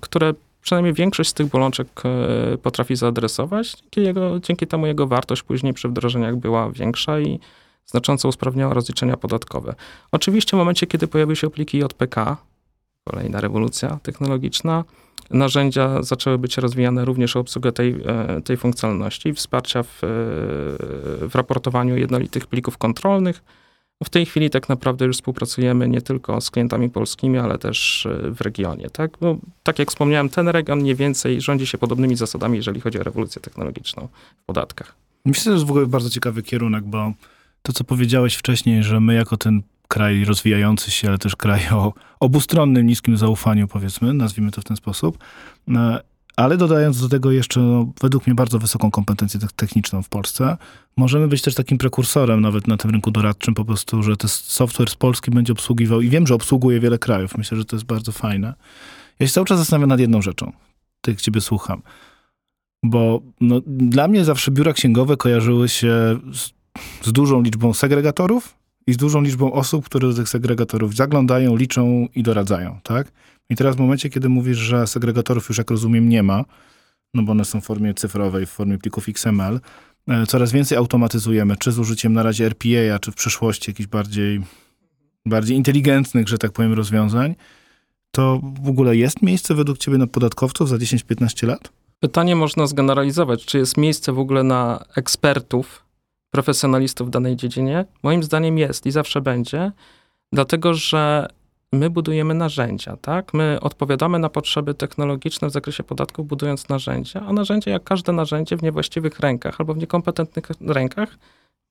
[0.00, 3.76] które przynajmniej większość z tych bolączek e, potrafi zaadresować.
[3.76, 7.40] Dzięki, jego, dzięki temu jego wartość później przy wdrożeniach była większa i
[7.86, 9.74] znacząco usprawniała rozliczenia podatkowe.
[10.12, 12.36] Oczywiście w momencie, kiedy pojawiły się pliki JPK,
[13.10, 14.84] kolejna rewolucja technologiczna,
[15.30, 20.06] narzędzia zaczęły być rozwijane również o obsługę tej, e, tej funkcjonalności, wsparcia w, e,
[21.28, 23.42] w raportowaniu jednolitych plików kontrolnych.
[24.04, 28.30] W tej chwili tak naprawdę już współpracujemy nie tylko z klientami polskimi, ale też e,
[28.30, 28.90] w regionie.
[28.90, 33.00] Tak, Bo, tak jak wspomniałem, ten region mniej więcej rządzi się podobnymi zasadami, jeżeli chodzi
[33.00, 34.08] o rewolucję technologiczną
[34.42, 34.94] w podatkach.
[35.24, 37.12] Myślę, że to jest w ogóle bardzo ciekawy kierunek, bo
[37.62, 41.92] to, co powiedziałeś wcześniej, że my jako ten kraj rozwijający się, ale też kraj o
[42.20, 45.18] obustronnym, niskim zaufaniu, powiedzmy, nazwijmy to w ten sposób.
[45.68, 46.00] E,
[46.36, 50.56] ale dodając do tego jeszcze, no, według mnie, bardzo wysoką kompetencję techniczną w Polsce,
[50.96, 54.90] możemy być też takim prekursorem nawet na tym rynku doradczym, po prostu, że ten software
[54.90, 57.38] z Polski będzie obsługiwał i wiem, że obsługuje wiele krajów.
[57.38, 58.54] Myślę, że to jest bardzo fajne.
[59.18, 60.52] Ja się cały czas zastanawiam nad jedną rzeczą,
[61.06, 61.82] jak ciebie słucham.
[62.82, 66.50] Bo no, dla mnie zawsze biura księgowe kojarzyły się z,
[67.06, 68.59] z dużą liczbą segregatorów
[68.90, 73.12] i z dużą liczbą osób, które do tych segregatorów zaglądają, liczą i doradzają, tak?
[73.50, 76.44] I teraz w momencie, kiedy mówisz, że segregatorów już, jak rozumiem, nie ma,
[77.14, 79.60] no bo one są w formie cyfrowej, w formie plików XML,
[80.08, 84.40] e, coraz więcej automatyzujemy, czy z użyciem na razie RPA, czy w przyszłości jakichś bardziej,
[85.26, 87.34] bardziej inteligentnych, że tak powiem, rozwiązań,
[88.10, 91.72] to w ogóle jest miejsce według ciebie na podatkowców za 10-15 lat?
[92.00, 93.44] Pytanie można zgeneralizować.
[93.44, 95.89] Czy jest miejsce w ogóle na ekspertów
[96.30, 97.84] profesjonalistów w danej dziedzinie?
[98.02, 99.72] Moim zdaniem jest i zawsze będzie,
[100.32, 101.28] dlatego że
[101.72, 103.34] my budujemy narzędzia, tak?
[103.34, 108.56] My odpowiadamy na potrzeby technologiczne w zakresie podatków, budując narzędzia, a narzędzie, jak każde narzędzie
[108.56, 111.18] w niewłaściwych rękach albo w niekompetentnych rękach,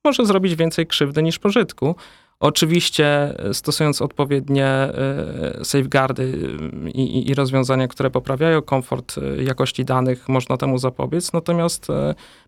[0.04, 1.94] może zrobić więcej krzywdy niż pożytku.
[2.40, 3.06] Oczywiście
[3.38, 10.28] e, stosując odpowiednie e, safeguardy y, i, i, rozwiązania, które poprawiają komfort e, jakości danych,
[10.28, 11.32] można temu zapobiec.
[11.32, 11.86] Natomiast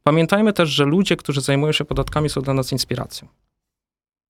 [0.03, 3.29] pamiętajmy też, że ludzie, którzy zajmują się podatkami, są dla nas inspiracją.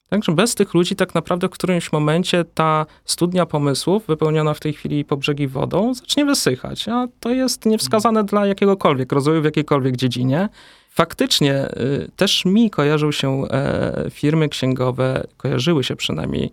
[0.08, 4.72] Także bez tych ludzi tak naprawdę w którymś momencie ta studnia pomysłów, wypełniona w tej
[4.72, 6.88] chwili po brzegi wodą, zacznie wysychać.
[6.88, 10.48] A to jest niewskazane dla jakiegokolwiek rozwoju w jakiejkolwiek dziedzinie.
[10.94, 16.50] Faktycznie y, też mi kojarzą się e, firmy księgowe, kojarzyły się przynajmniej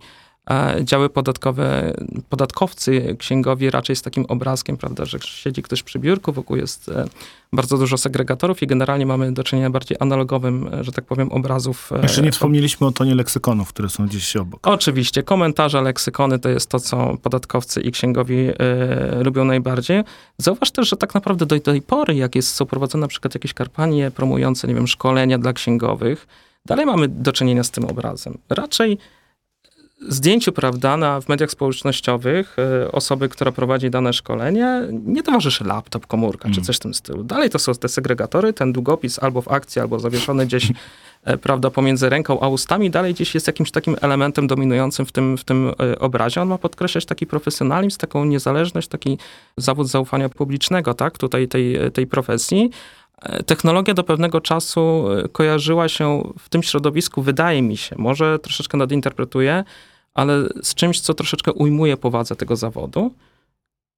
[0.82, 1.94] działy podatkowe,
[2.28, 7.04] podatkowcy księgowi raczej z takim obrazkiem, prawda, że siedzi ktoś przy biurku, wokół jest e,
[7.52, 11.92] bardzo dużo segregatorów i generalnie mamy do czynienia bardziej analogowym, e, że tak powiem, obrazów.
[11.92, 14.66] E, Jeszcze nie wspomnieliśmy o tonie leksykonów, które są gdzieś obok.
[14.66, 18.54] Oczywiście, komentarze, leksykony to jest to, co podatkowcy i księgowi y,
[19.24, 20.02] lubią najbardziej.
[20.38, 23.54] Zauważ też, że tak naprawdę do tej pory, jak jest, są prowadzone na przykład jakieś
[23.54, 26.26] kampanie promujące, nie wiem, szkolenia dla księgowych,
[26.66, 28.38] dalej mamy do czynienia z tym obrazem.
[28.48, 28.98] Raczej
[30.08, 36.06] zdjęciu, prawda, na, w mediach społecznościowych y, osoby, która prowadzi dane szkolenie, nie towarzyszy laptop,
[36.06, 36.54] komórka mm.
[36.54, 37.24] czy coś w tym stylu.
[37.24, 40.72] Dalej to są te segregatory, ten długopis albo w akcji, albo zawieszony gdzieś,
[41.24, 45.38] e, prawda, pomiędzy ręką a ustami, dalej gdzieś jest jakimś takim elementem dominującym w tym,
[45.38, 46.42] w tym y, obrazie.
[46.42, 49.18] On ma podkreślać taki profesjonalizm, taką niezależność, taki
[49.56, 52.70] zawód zaufania publicznego, tak, tutaj tej, tej profesji.
[53.46, 59.64] Technologia do pewnego czasu kojarzyła się w tym środowisku, wydaje mi się, może troszeczkę nadinterpretuję,
[60.14, 63.14] ale z czymś, co troszeczkę ujmuje powadze tego zawodu.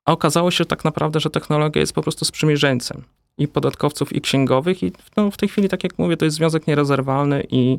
[0.04, 3.02] A okazało się tak naprawdę, że technologia jest po prostu sprzymierzeńcem
[3.38, 4.82] i podatkowców, i księgowych.
[4.82, 7.78] I no, w tej chwili, tak jak mówię, to jest związek nierozerwalny i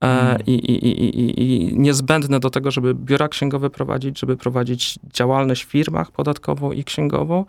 [0.00, 0.38] mm.
[0.46, 5.68] i, i, i, i, niezbędne do tego, żeby biura księgowe prowadzić, żeby prowadzić działalność w
[5.68, 7.44] firmach podatkową i księgową,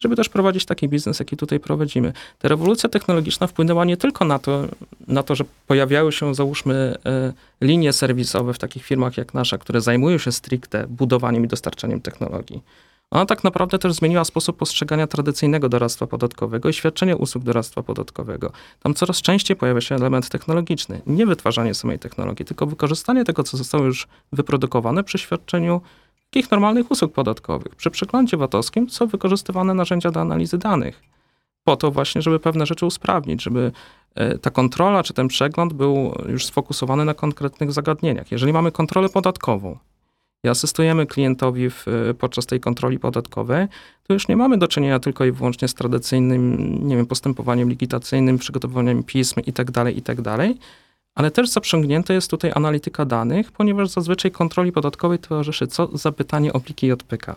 [0.00, 2.12] żeby też prowadzić taki biznes, jaki tutaj prowadzimy.
[2.38, 4.64] Ta rewolucja technologiczna wpłynęła nie tylko na to,
[5.08, 9.80] na to że pojawiały się, załóżmy, e, linie serwisowe w takich firmach jak nasza, które
[9.80, 12.62] zajmują się stricte budowaniem i dostarczaniem technologii.
[13.10, 18.52] Ona tak naprawdę też zmieniła sposób postrzegania tradycyjnego doradztwa podatkowego i świadczenia usług doradztwa podatkowego.
[18.82, 21.00] Tam coraz częściej pojawia się element technologiczny.
[21.06, 25.80] Nie wytwarzanie samej technologii, tylko wykorzystanie tego, co zostało już wyprodukowane przy świadczeniu
[26.30, 27.74] takich normalnych usług podatkowych.
[27.74, 31.02] Przy przeglądzie VAT-owskim są wykorzystywane narzędzia do analizy danych.
[31.64, 33.72] Po to właśnie, żeby pewne rzeczy usprawnić, żeby
[34.14, 38.32] e, ta kontrola czy ten przegląd był już sfokusowany na konkretnych zagadnieniach.
[38.32, 39.78] Jeżeli mamy kontrolę podatkową
[40.44, 43.66] i asystujemy klientowi w, e, podczas tej kontroli podatkowej,
[44.02, 46.58] to już nie mamy do czynienia tylko i wyłącznie z tradycyjnym,
[46.88, 50.48] nie wiem, postępowaniem likwitacyjnym, przygotowaniem pism itd., tak itd., tak
[51.18, 55.98] ale też zaprzęgnięte jest tutaj analityka danych, ponieważ zazwyczaj kontroli podatkowej towarzyszy co?
[55.98, 57.36] Zapytanie o pliki JPK.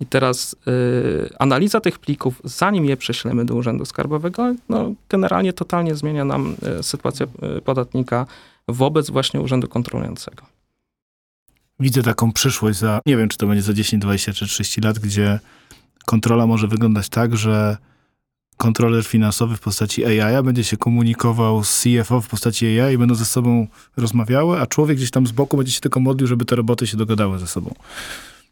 [0.00, 5.94] I teraz y, analiza tych plików, zanim je prześlemy do Urzędu Skarbowego, no, generalnie totalnie
[5.94, 7.26] zmienia nam y, sytuację
[7.58, 8.26] y, podatnika
[8.68, 10.42] wobec właśnie Urzędu Kontrolującego.
[11.80, 14.98] Widzę taką przyszłość za, nie wiem, czy to będzie za 10, 20 czy 30 lat,
[14.98, 15.40] gdzie
[16.06, 17.76] kontrola może wyglądać tak, że
[18.56, 23.14] kontroler finansowy w postaci AI będzie się komunikował z CFO w postaci AI i będą
[23.14, 26.56] ze sobą rozmawiały, a człowiek gdzieś tam z boku będzie się tylko modlił, żeby te
[26.56, 27.74] roboty się dogadały ze sobą.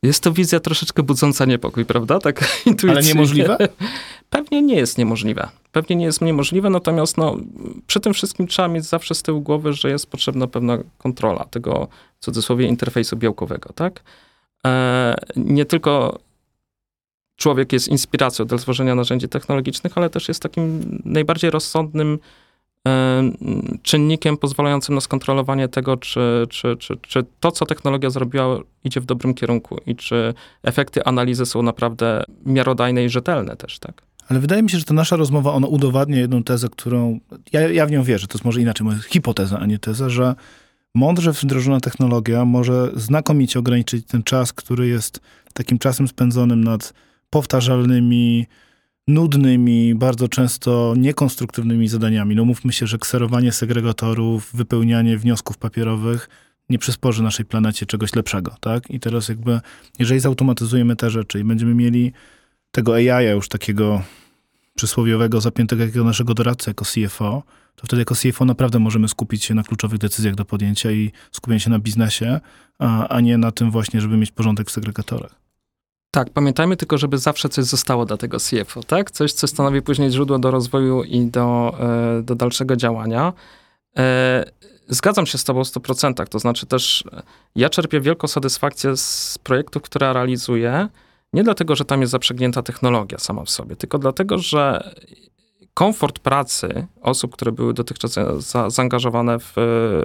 [0.02, 2.18] Jest to wizja troszeczkę budząca niepokój, prawda?
[2.18, 2.92] Tak intuicyjnie.
[2.92, 3.56] Ale niemożliwe?
[4.30, 5.48] Pewnie nie jest niemożliwe.
[5.72, 7.36] Pewnie nie jest niemożliwe, natomiast no,
[7.86, 11.88] przy tym wszystkim trzeba mieć zawsze z tyłu głowy, że jest potrzebna pewna kontrola tego,
[12.20, 14.02] w cudzysłowie, interfejsu białkowego, tak?
[14.66, 16.18] E, nie tylko
[17.40, 22.18] człowiek jest inspiracją do tworzenia narzędzi technologicznych, ale też jest takim najbardziej rozsądnym
[22.88, 23.22] e,
[23.82, 29.04] czynnikiem pozwalającym na skontrolowanie tego, czy, czy, czy, czy to, co technologia zrobiła, idzie w
[29.04, 34.02] dobrym kierunku i czy efekty analizy są naprawdę miarodajne i rzetelne też, tak?
[34.28, 37.20] Ale wydaje mi się, że ta nasza rozmowa, ona udowadnia jedną tezę, którą,
[37.52, 40.34] ja, ja w nią wierzę, to jest może inaczej, może hipoteza, a nie teza, że
[40.94, 45.20] mądrze wdrożona technologia może znakomicie ograniczyć ten czas, który jest
[45.52, 46.92] takim czasem spędzonym nad
[47.30, 48.46] powtarzalnymi,
[49.08, 52.36] nudnymi, bardzo często niekonstruktywnymi zadaniami.
[52.36, 56.28] No mówmy się, że kserowanie segregatorów, wypełnianie wniosków papierowych
[56.70, 58.90] nie przysporzy naszej planecie czegoś lepszego, tak?
[58.90, 59.60] I teraz jakby,
[59.98, 62.12] jeżeli zautomatyzujemy te rzeczy i będziemy mieli
[62.70, 64.02] tego AI już takiego
[64.74, 67.42] przysłowiowego, zapiętego jakiego naszego doradcę jako CFO,
[67.76, 71.60] to wtedy jako CFO naprawdę możemy skupić się na kluczowych decyzjach do podjęcia i skupienie
[71.60, 72.40] się na biznesie,
[72.78, 75.49] a, a nie na tym właśnie, żeby mieć porządek w segregatorach.
[76.10, 79.10] Tak, pamiętajmy tylko, żeby zawsze coś zostało dla tego CFO, tak?
[79.10, 83.32] Coś, co stanowi później źródło do rozwoju i do, e, do dalszego działania.
[83.98, 84.44] E,
[84.88, 87.04] zgadzam się z tobą w 100%, to znaczy też
[87.56, 90.88] ja czerpię wielką satysfakcję z projektów, które realizuję,
[91.32, 94.92] nie dlatego, że tam jest zaprzęgnięta technologia sama w sobie, tylko dlatego, że
[95.74, 99.52] komfort pracy osób, które były dotychczas za, zaangażowane w,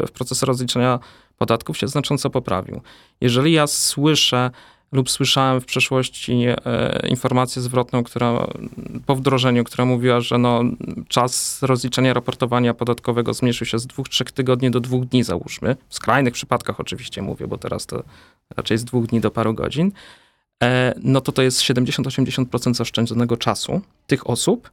[0.07, 0.99] w procesy rozliczenia
[1.37, 2.81] podatków się znacząco poprawił.
[3.21, 4.51] Jeżeli ja słyszę
[4.95, 6.33] lub słyszałem w przeszłości
[6.65, 8.47] e, informację zwrotną, która
[9.05, 10.63] po wdrożeniu, która mówiła, że no,
[11.07, 15.75] czas rozliczenia raportowania podatkowego zmniejszył się z dwóch, trzech tygodni do dwóch dni, załóżmy.
[15.89, 18.03] W skrajnych przypadkach oczywiście mówię, bo teraz to
[18.57, 19.91] raczej z dwóch dni do paru godzin.
[20.63, 24.71] E, no to to jest 70-80% zaoszczędzonego czasu tych osób.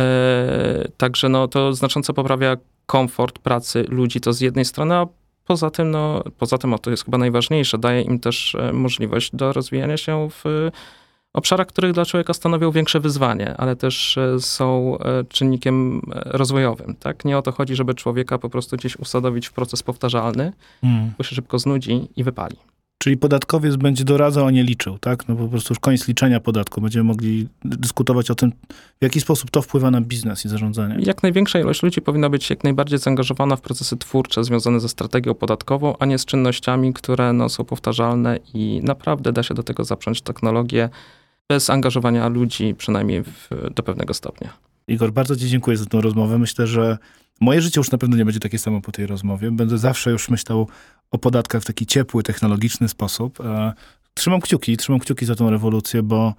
[0.00, 5.06] E, także no, to znacząco poprawia komfort pracy ludzi, to z jednej strony, a
[5.44, 9.36] Poza tym, no, poza tym, o to jest chyba najważniejsze, daje im też e, możliwość
[9.36, 10.70] do rozwijania się w
[11.32, 16.94] obszarach, których dla człowieka stanowią większe wyzwanie, ale też e, są e, czynnikiem rozwojowym.
[16.94, 17.24] Tak?
[17.24, 21.12] Nie o to chodzi, żeby człowieka po prostu gdzieś usadowić w proces powtarzalny, mm.
[21.18, 22.56] bo się szybko znudzi i wypali.
[23.02, 25.28] Czyli podatkowiec będzie doradzał, a nie liczył, tak?
[25.28, 26.80] No po prostu już koniec liczenia podatku.
[26.80, 28.52] Będziemy mogli dyskutować o tym,
[29.00, 30.96] w jaki sposób to wpływa na biznes i zarządzanie.
[30.98, 35.34] Jak największa ilość ludzi powinna być jak najbardziej zaangażowana w procesy twórcze związane ze strategią
[35.34, 39.84] podatkową, a nie z czynnościami, które no, są powtarzalne i naprawdę da się do tego
[39.84, 40.88] zaprząć technologię
[41.48, 44.48] bez angażowania ludzi, przynajmniej w, do pewnego stopnia.
[44.88, 46.38] Igor, bardzo Ci dziękuję za tę rozmowę.
[46.38, 46.98] Myślę, że
[47.40, 49.50] moje życie już na pewno nie będzie takie samo po tej rozmowie.
[49.50, 50.68] Będę zawsze już myślał
[51.12, 53.40] o podatkach w taki ciepły, technologiczny sposób.
[53.40, 53.72] E,
[54.14, 56.34] trzymam kciuki, trzymam kciuki za tą rewolucję, bo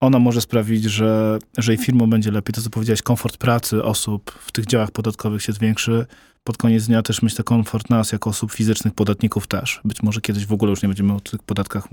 [0.00, 2.54] ona może sprawić, że, że i firmom będzie lepiej.
[2.54, 6.06] To, co powiedziałeś, komfort pracy osób w tych działach podatkowych się zwiększy.
[6.44, 9.80] Pod koniec dnia też myślę, komfort nas jako osób fizycznych, podatników też.
[9.84, 11.88] Być może kiedyś w ogóle już nie będziemy o tych podatkach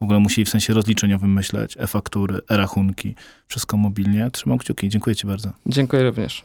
[0.00, 3.14] w ogóle musieli w sensie rozliczeniowym myśleć, e-faktury, e-rachunki,
[3.48, 4.30] wszystko mobilnie.
[4.30, 4.88] Trzymam kciuki.
[4.88, 5.50] Dziękuję ci bardzo.
[5.66, 6.44] Dziękuję również.